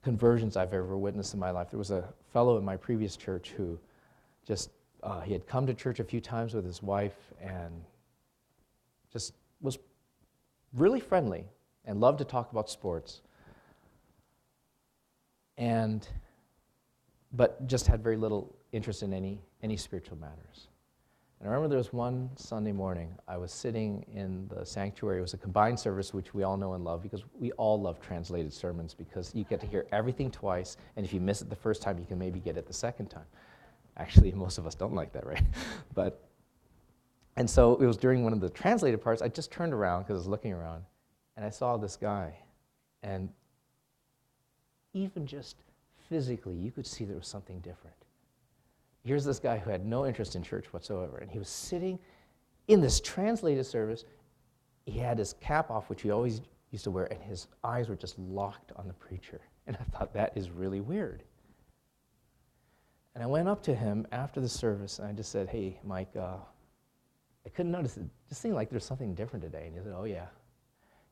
conversions 0.01 0.57
I've 0.57 0.73
ever 0.73 0.97
witnessed 0.97 1.35
in 1.35 1.39
my 1.39 1.51
life, 1.51 1.69
there 1.69 1.77
was 1.77 1.91
a 1.91 2.03
fellow 2.33 2.57
in 2.57 2.65
my 2.65 2.77
previous 2.77 3.15
church 3.15 3.51
who 3.55 3.77
just, 4.43 4.71
uh, 5.03 5.21
he 5.21 5.33
had 5.33 5.45
come 5.45 5.67
to 5.67 5.73
church 5.75 5.99
a 5.99 6.03
few 6.03 6.19
times 6.19 6.55
with 6.55 6.65
his 6.65 6.81
wife 6.81 7.17
and 7.39 7.83
just 9.13 9.33
was 9.61 9.77
really 10.73 10.99
friendly 10.99 11.45
and 11.85 11.99
loved 11.99 12.17
to 12.17 12.25
talk 12.25 12.51
about 12.51 12.71
sports. 12.71 13.21
And, 15.57 16.07
but 17.31 17.65
just 17.67 17.87
had 17.87 18.03
very 18.03 18.17
little 18.17 18.55
interest 18.71 19.03
in 19.03 19.13
any, 19.13 19.41
any 19.61 19.77
spiritual 19.77 20.17
matters. 20.17 20.67
And 21.39 21.47
I 21.47 21.53
remember 21.53 21.69
there 21.69 21.77
was 21.77 21.93
one 21.93 22.29
Sunday 22.35 22.73
morning, 22.73 23.15
I 23.25 23.37
was 23.37 23.53
sitting 23.53 24.05
in 24.13 24.49
the 24.49 24.65
sanctuary. 24.65 25.19
It 25.19 25.21
was 25.21 25.33
a 25.33 25.37
combined 25.37 25.79
service, 25.79 26.13
which 26.13 26.33
we 26.33 26.43
all 26.43 26.57
know 26.57 26.73
and 26.73 26.83
love 26.83 27.01
because 27.01 27.23
we 27.39 27.51
all 27.53 27.79
love 27.79 28.01
translated 28.01 28.51
sermons 28.51 28.93
because 28.93 29.33
you 29.33 29.45
get 29.45 29.61
to 29.61 29.67
hear 29.67 29.87
everything 29.93 30.31
twice, 30.31 30.75
and 30.97 31.05
if 31.05 31.13
you 31.13 31.21
miss 31.21 31.41
it 31.41 31.49
the 31.49 31.55
first 31.55 31.81
time, 31.81 31.97
you 31.97 32.05
can 32.05 32.19
maybe 32.19 32.39
get 32.39 32.57
it 32.57 32.67
the 32.67 32.73
second 32.73 33.07
time. 33.07 33.25
Actually, 33.95 34.31
most 34.33 34.57
of 34.57 34.67
us 34.67 34.75
don't 34.75 34.93
like 34.93 35.13
that, 35.13 35.25
right? 35.25 35.43
but, 35.93 36.27
and 37.37 37.49
so 37.49 37.75
it 37.77 37.85
was 37.85 37.95
during 37.95 38.23
one 38.23 38.33
of 38.33 38.41
the 38.41 38.49
translated 38.49 39.01
parts, 39.01 39.21
I 39.21 39.29
just 39.29 39.49
turned 39.49 39.73
around 39.73 40.01
because 40.01 40.15
I 40.15 40.17
was 40.17 40.27
looking 40.27 40.51
around, 40.51 40.83
and 41.37 41.45
I 41.45 41.49
saw 41.49 41.77
this 41.77 41.95
guy. 41.95 42.33
And 43.01 43.29
even 44.93 45.25
just 45.25 45.55
physically, 46.09 46.55
you 46.55 46.71
could 46.71 46.87
see 46.87 47.05
there 47.05 47.17
was 47.17 47.27
something 47.27 47.59
different 47.59 47.95
here's 49.03 49.25
this 49.25 49.39
guy 49.39 49.57
who 49.57 49.69
had 49.69 49.85
no 49.85 50.05
interest 50.05 50.35
in 50.35 50.43
church 50.43 50.71
whatsoever, 50.73 51.17
and 51.17 51.31
he 51.31 51.39
was 51.39 51.49
sitting 51.49 51.99
in 52.67 52.81
this 52.81 52.99
translated 52.99 53.65
service. 53.65 54.05
He 54.85 54.99
had 54.99 55.17
his 55.17 55.33
cap 55.41 55.69
off, 55.71 55.89
which 55.89 56.01
he 56.01 56.11
always 56.11 56.41
used 56.71 56.83
to 56.83 56.91
wear, 56.91 57.05
and 57.05 57.21
his 57.23 57.47
eyes 57.63 57.89
were 57.89 57.95
just 57.95 58.19
locked 58.19 58.71
on 58.75 58.87
the 58.87 58.93
preacher. 58.93 59.41
And 59.67 59.77
I 59.79 59.83
thought, 59.95 60.15
that 60.15 60.35
is 60.35 60.49
really 60.49 60.81
weird. 60.81 61.21
And 63.13 63.23
I 63.23 63.27
went 63.27 63.47
up 63.47 63.61
to 63.63 63.75
him 63.75 64.07
after 64.11 64.41
the 64.41 64.49
service, 64.49 64.97
and 64.97 65.07
I 65.07 65.11
just 65.11 65.31
said, 65.31 65.47
Hey, 65.47 65.79
Mike, 65.83 66.09
uh, 66.15 66.37
I 67.45 67.49
couldn't 67.49 67.71
notice 67.71 67.95
it. 67.95 68.05
Just 68.29 68.41
seemed 68.41 68.55
like 68.55 68.71
there's 68.71 68.83
something 68.83 69.13
different 69.13 69.43
today. 69.45 69.67
And 69.67 69.75
he 69.75 69.83
said, 69.83 69.93
Oh, 69.95 70.05
yeah. 70.05 70.25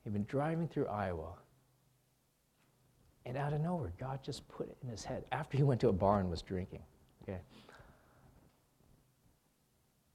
He'd 0.04 0.14
been 0.14 0.26
driving 0.26 0.68
through 0.68 0.88
Iowa, 0.88 1.34
and 3.28 3.38
out 3.38 3.52
of 3.52 3.60
nowhere, 3.60 3.92
God 4.00 4.24
just 4.24 4.48
put 4.48 4.70
it 4.70 4.78
in 4.82 4.90
his 4.90 5.04
head 5.04 5.26
after 5.34 5.58
he 5.58 5.64
went 5.64 5.82
to 5.82 5.90
a 5.90 5.94
bar 5.94 6.22
and 6.22 6.30
was 6.30 6.42
drinking. 6.42 6.80
Okay. 7.24 7.40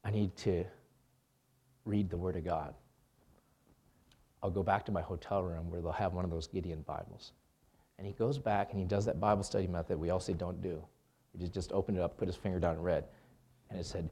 I 0.02 0.10
need 0.10 0.34
to 0.38 0.64
read 1.84 2.08
the 2.08 2.16
Word 2.16 2.36
of 2.36 2.44
God. 2.44 2.74
I'll 4.42 4.50
go 4.50 4.62
back 4.62 4.86
to 4.86 4.92
my 4.92 5.02
hotel 5.02 5.42
room 5.42 5.70
where 5.70 5.82
they'll 5.82 5.92
have 5.92 6.14
one 6.14 6.24
of 6.24 6.30
those 6.30 6.46
Gideon 6.46 6.82
Bibles. 6.86 7.32
And 7.98 8.06
he 8.06 8.14
goes 8.14 8.38
back 8.38 8.70
and 8.70 8.80
he 8.80 8.86
does 8.86 9.04
that 9.04 9.20
Bible 9.20 9.42
study 9.42 9.66
method 9.66 10.00
we 10.00 10.08
all 10.08 10.18
say 10.18 10.32
don't 10.32 10.62
do. 10.62 10.82
He 11.38 11.46
just 11.48 11.70
opened 11.72 11.98
it 11.98 12.00
up, 12.00 12.16
put 12.16 12.28
his 12.28 12.36
finger 12.36 12.58
down, 12.58 12.76
and 12.76 12.84
read. 12.84 13.04
And 13.70 13.78
it 13.78 13.86
said, 13.86 14.08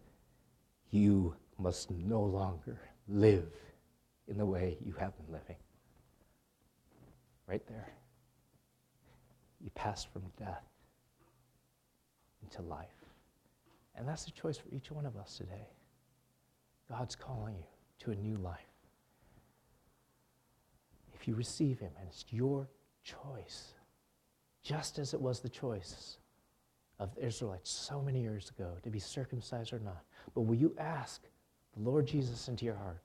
You 0.91 1.35
must 1.59 1.91
no 1.91 2.21
longer 2.21 2.79
live 3.09 3.49
in 4.29 4.37
the 4.37 4.47
way 4.47 4.77
you 4.85 4.93
have 4.93 5.17
been 5.17 5.33
living. 5.33 5.57
Right 7.47 7.67
there. 7.67 7.89
You 9.63 9.71
pass 9.71 10.05
from 10.05 10.23
death 10.39 10.65
into 12.43 12.63
life. 12.63 12.89
And 13.95 14.09
that's 14.09 14.25
the 14.25 14.31
choice 14.31 14.57
for 14.57 14.69
each 14.75 14.91
one 14.91 15.05
of 15.05 15.17
us 15.17 15.37
today. 15.37 15.69
God's 16.89 17.15
calling 17.15 17.57
you 17.57 17.65
to 18.01 18.11
a 18.13 18.17
new 18.17 18.37
life. 18.37 18.59
If 21.15 21.29
you 21.29 21.35
receive 21.35 21.79
Him, 21.79 21.91
and 21.99 22.09
it's 22.09 22.25
your 22.31 22.69
choice, 23.05 23.75
just 24.63 24.99
as 24.99 25.13
it 25.13 25.21
was 25.21 25.41
the 25.41 25.49
choice 25.49 26.17
of 26.99 27.15
the 27.15 27.27
Israelites 27.27 27.71
so 27.71 28.01
many 28.01 28.21
years 28.21 28.51
ago 28.51 28.73
to 28.83 28.91
be 28.91 28.99
circumcised 28.99 29.73
or 29.73 29.81
not. 29.81 30.03
But 30.35 30.43
will 30.43 30.55
you 30.55 30.75
ask 30.79 31.23
the 31.75 31.83
Lord 31.83 32.07
Jesus 32.07 32.49
into 32.49 32.65
your 32.65 32.77
heart? 32.77 33.03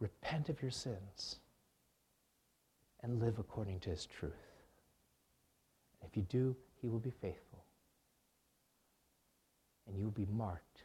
Repent 0.00 0.48
of 0.48 0.60
your 0.60 0.70
sins 0.70 1.40
and 3.02 3.20
live 3.20 3.38
according 3.38 3.80
to 3.80 3.90
His 3.90 4.06
truth. 4.06 4.45
If 6.04 6.16
you 6.16 6.22
do, 6.22 6.56
He 6.80 6.88
will 6.88 6.98
be 6.98 7.10
faithful. 7.10 7.64
And 9.86 9.96
you 9.96 10.04
will 10.04 10.10
be 10.10 10.26
marked 10.32 10.82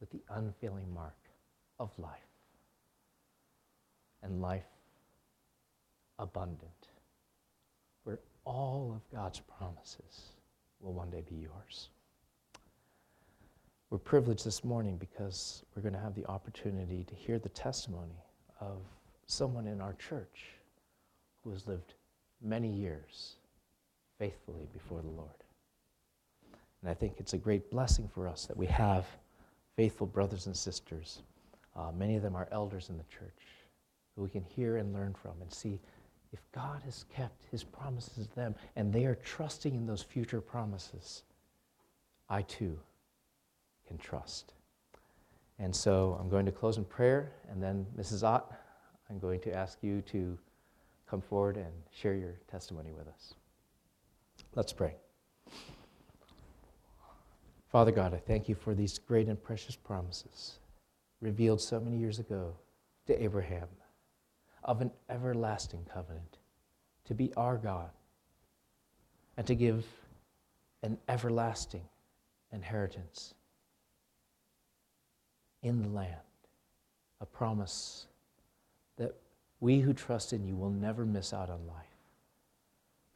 with 0.00 0.10
the 0.10 0.22
unfailing 0.30 0.92
mark 0.92 1.16
of 1.78 1.90
life 1.98 2.10
and 4.22 4.40
life 4.40 4.64
abundant, 6.18 6.88
where 8.04 8.18
all 8.44 8.92
of 8.94 9.16
God's 9.16 9.40
promises 9.40 10.32
will 10.80 10.92
one 10.92 11.10
day 11.10 11.22
be 11.28 11.36
yours. 11.36 11.90
We're 13.90 13.98
privileged 13.98 14.44
this 14.44 14.64
morning 14.64 14.96
because 14.96 15.62
we're 15.74 15.82
going 15.82 15.94
to 15.94 16.00
have 16.00 16.14
the 16.14 16.26
opportunity 16.26 17.04
to 17.04 17.14
hear 17.14 17.38
the 17.38 17.48
testimony 17.50 18.24
of 18.60 18.78
someone 19.26 19.66
in 19.66 19.80
our 19.80 19.94
church 19.94 20.46
who 21.44 21.50
has 21.52 21.66
lived 21.66 21.94
many 22.42 22.68
years 22.68 23.36
faithfully 24.18 24.66
before 24.72 25.00
the 25.00 25.08
Lord. 25.08 25.30
And 26.82 26.90
I 26.90 26.94
think 26.94 27.14
it's 27.18 27.32
a 27.32 27.38
great 27.38 27.70
blessing 27.70 28.08
for 28.12 28.28
us 28.28 28.46
that 28.46 28.56
we 28.56 28.66
have 28.66 29.06
faithful 29.76 30.06
brothers 30.06 30.46
and 30.46 30.56
sisters. 30.56 31.20
Uh, 31.74 31.90
many 31.96 32.16
of 32.16 32.22
them 32.22 32.36
are 32.36 32.48
elders 32.52 32.88
in 32.88 32.96
the 32.96 33.04
church 33.04 33.42
who 34.14 34.22
we 34.22 34.30
can 34.30 34.44
hear 34.44 34.76
and 34.76 34.92
learn 34.92 35.14
from 35.14 35.32
and 35.40 35.52
see 35.52 35.80
if 36.32 36.40
God 36.52 36.82
has 36.84 37.04
kept 37.14 37.44
his 37.50 37.62
promises 37.62 38.26
to 38.26 38.34
them 38.34 38.54
and 38.74 38.92
they 38.92 39.04
are 39.04 39.14
trusting 39.16 39.74
in 39.74 39.86
those 39.86 40.02
future 40.02 40.40
promises, 40.40 41.22
I 42.28 42.42
too 42.42 42.78
can 43.86 43.98
trust. 43.98 44.52
And 45.58 45.74
so 45.74 46.16
I'm 46.20 46.28
going 46.28 46.44
to 46.46 46.52
close 46.52 46.76
in 46.76 46.84
prayer, 46.84 47.32
and 47.50 47.62
then 47.62 47.86
Mrs. 47.98 48.22
Ott, 48.22 48.52
I'm 49.08 49.18
going 49.18 49.40
to 49.40 49.52
ask 49.54 49.78
you 49.80 50.02
to 50.02 50.36
come 51.08 51.20
forward 51.20 51.56
and 51.56 51.72
share 51.90 52.14
your 52.14 52.34
testimony 52.50 52.92
with 52.92 53.08
us. 53.08 53.34
Let's 54.56 54.72
pray. 54.72 54.94
Father 57.68 57.92
God, 57.92 58.14
I 58.14 58.16
thank 58.16 58.48
you 58.48 58.54
for 58.54 58.74
these 58.74 58.98
great 58.98 59.28
and 59.28 59.40
precious 59.40 59.76
promises 59.76 60.58
revealed 61.20 61.60
so 61.60 61.78
many 61.78 61.98
years 61.98 62.18
ago 62.18 62.54
to 63.06 63.22
Abraham 63.22 63.68
of 64.64 64.80
an 64.80 64.90
everlasting 65.10 65.86
covenant 65.92 66.38
to 67.04 67.14
be 67.14 67.34
our 67.36 67.58
God 67.58 67.90
and 69.36 69.46
to 69.46 69.54
give 69.54 69.84
an 70.82 70.96
everlasting 71.06 71.84
inheritance 72.50 73.34
in 75.62 75.82
the 75.82 75.88
land, 75.88 76.16
a 77.20 77.26
promise 77.26 78.06
that 78.96 79.14
we 79.60 79.80
who 79.80 79.92
trust 79.92 80.32
in 80.32 80.46
you 80.46 80.56
will 80.56 80.70
never 80.70 81.04
miss 81.04 81.34
out 81.34 81.50
on 81.50 81.66
life, 81.66 81.85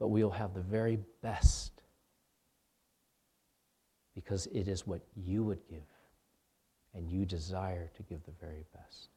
but 0.00 0.08
we 0.08 0.24
will 0.24 0.30
have 0.30 0.54
the 0.54 0.62
very 0.62 0.98
best 1.22 1.82
because 4.14 4.46
it 4.46 4.66
is 4.66 4.86
what 4.86 5.02
you 5.14 5.44
would 5.44 5.60
give, 5.68 5.86
and 6.94 7.08
you 7.08 7.24
desire 7.24 7.90
to 7.94 8.02
give 8.02 8.24
the 8.24 8.32
very 8.40 8.64
best. 8.74 9.10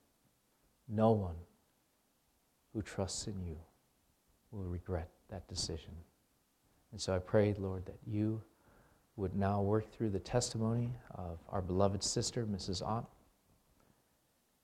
No 0.88 1.11
one 1.11 1.36
who 2.73 2.81
trusts 2.81 3.27
in 3.27 3.41
you 3.43 3.57
will 4.51 4.65
regret 4.65 5.09
that 5.29 5.47
decision. 5.47 5.93
And 6.91 7.01
so 7.01 7.15
I 7.15 7.19
pray, 7.19 7.55
Lord, 7.57 7.86
that 7.86 7.97
you 8.05 8.41
would 9.15 9.36
now 9.36 9.61
work 9.61 9.91
through 9.91 10.09
the 10.09 10.19
testimony 10.19 10.91
of 11.15 11.39
our 11.49 11.61
beloved 11.61 12.03
sister, 12.03 12.45
Mrs. 12.45 12.86
Ott, 12.86 13.09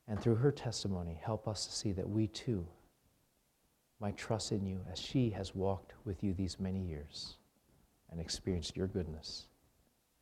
and 0.08 0.20
through 0.20 0.36
her 0.36 0.52
testimony, 0.52 1.20
help 1.24 1.48
us 1.48 1.66
to 1.66 1.72
see 1.72 1.92
that 1.94 2.08
we 2.08 2.28
too 2.28 2.68
might 4.00 4.18
trust 4.18 4.52
in 4.52 4.66
you 4.66 4.80
as 4.92 5.00
she 5.00 5.30
has 5.32 5.54
walked 5.54 5.94
with 6.06 6.24
you 6.24 6.34
these 6.34 6.60
many 6.60 6.80
years 6.80 7.36
and 8.12 8.20
experienced 8.20 8.78
your 8.78 8.88
goodness 8.88 9.48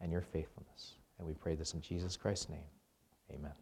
and 0.01 0.11
your 0.11 0.21
faithfulness. 0.21 0.95
And 1.17 1.27
we 1.27 1.33
pray 1.33 1.55
this 1.55 1.73
in 1.73 1.81
Jesus 1.81 2.17
Christ's 2.17 2.49
name. 2.49 2.69
Amen. 3.31 3.53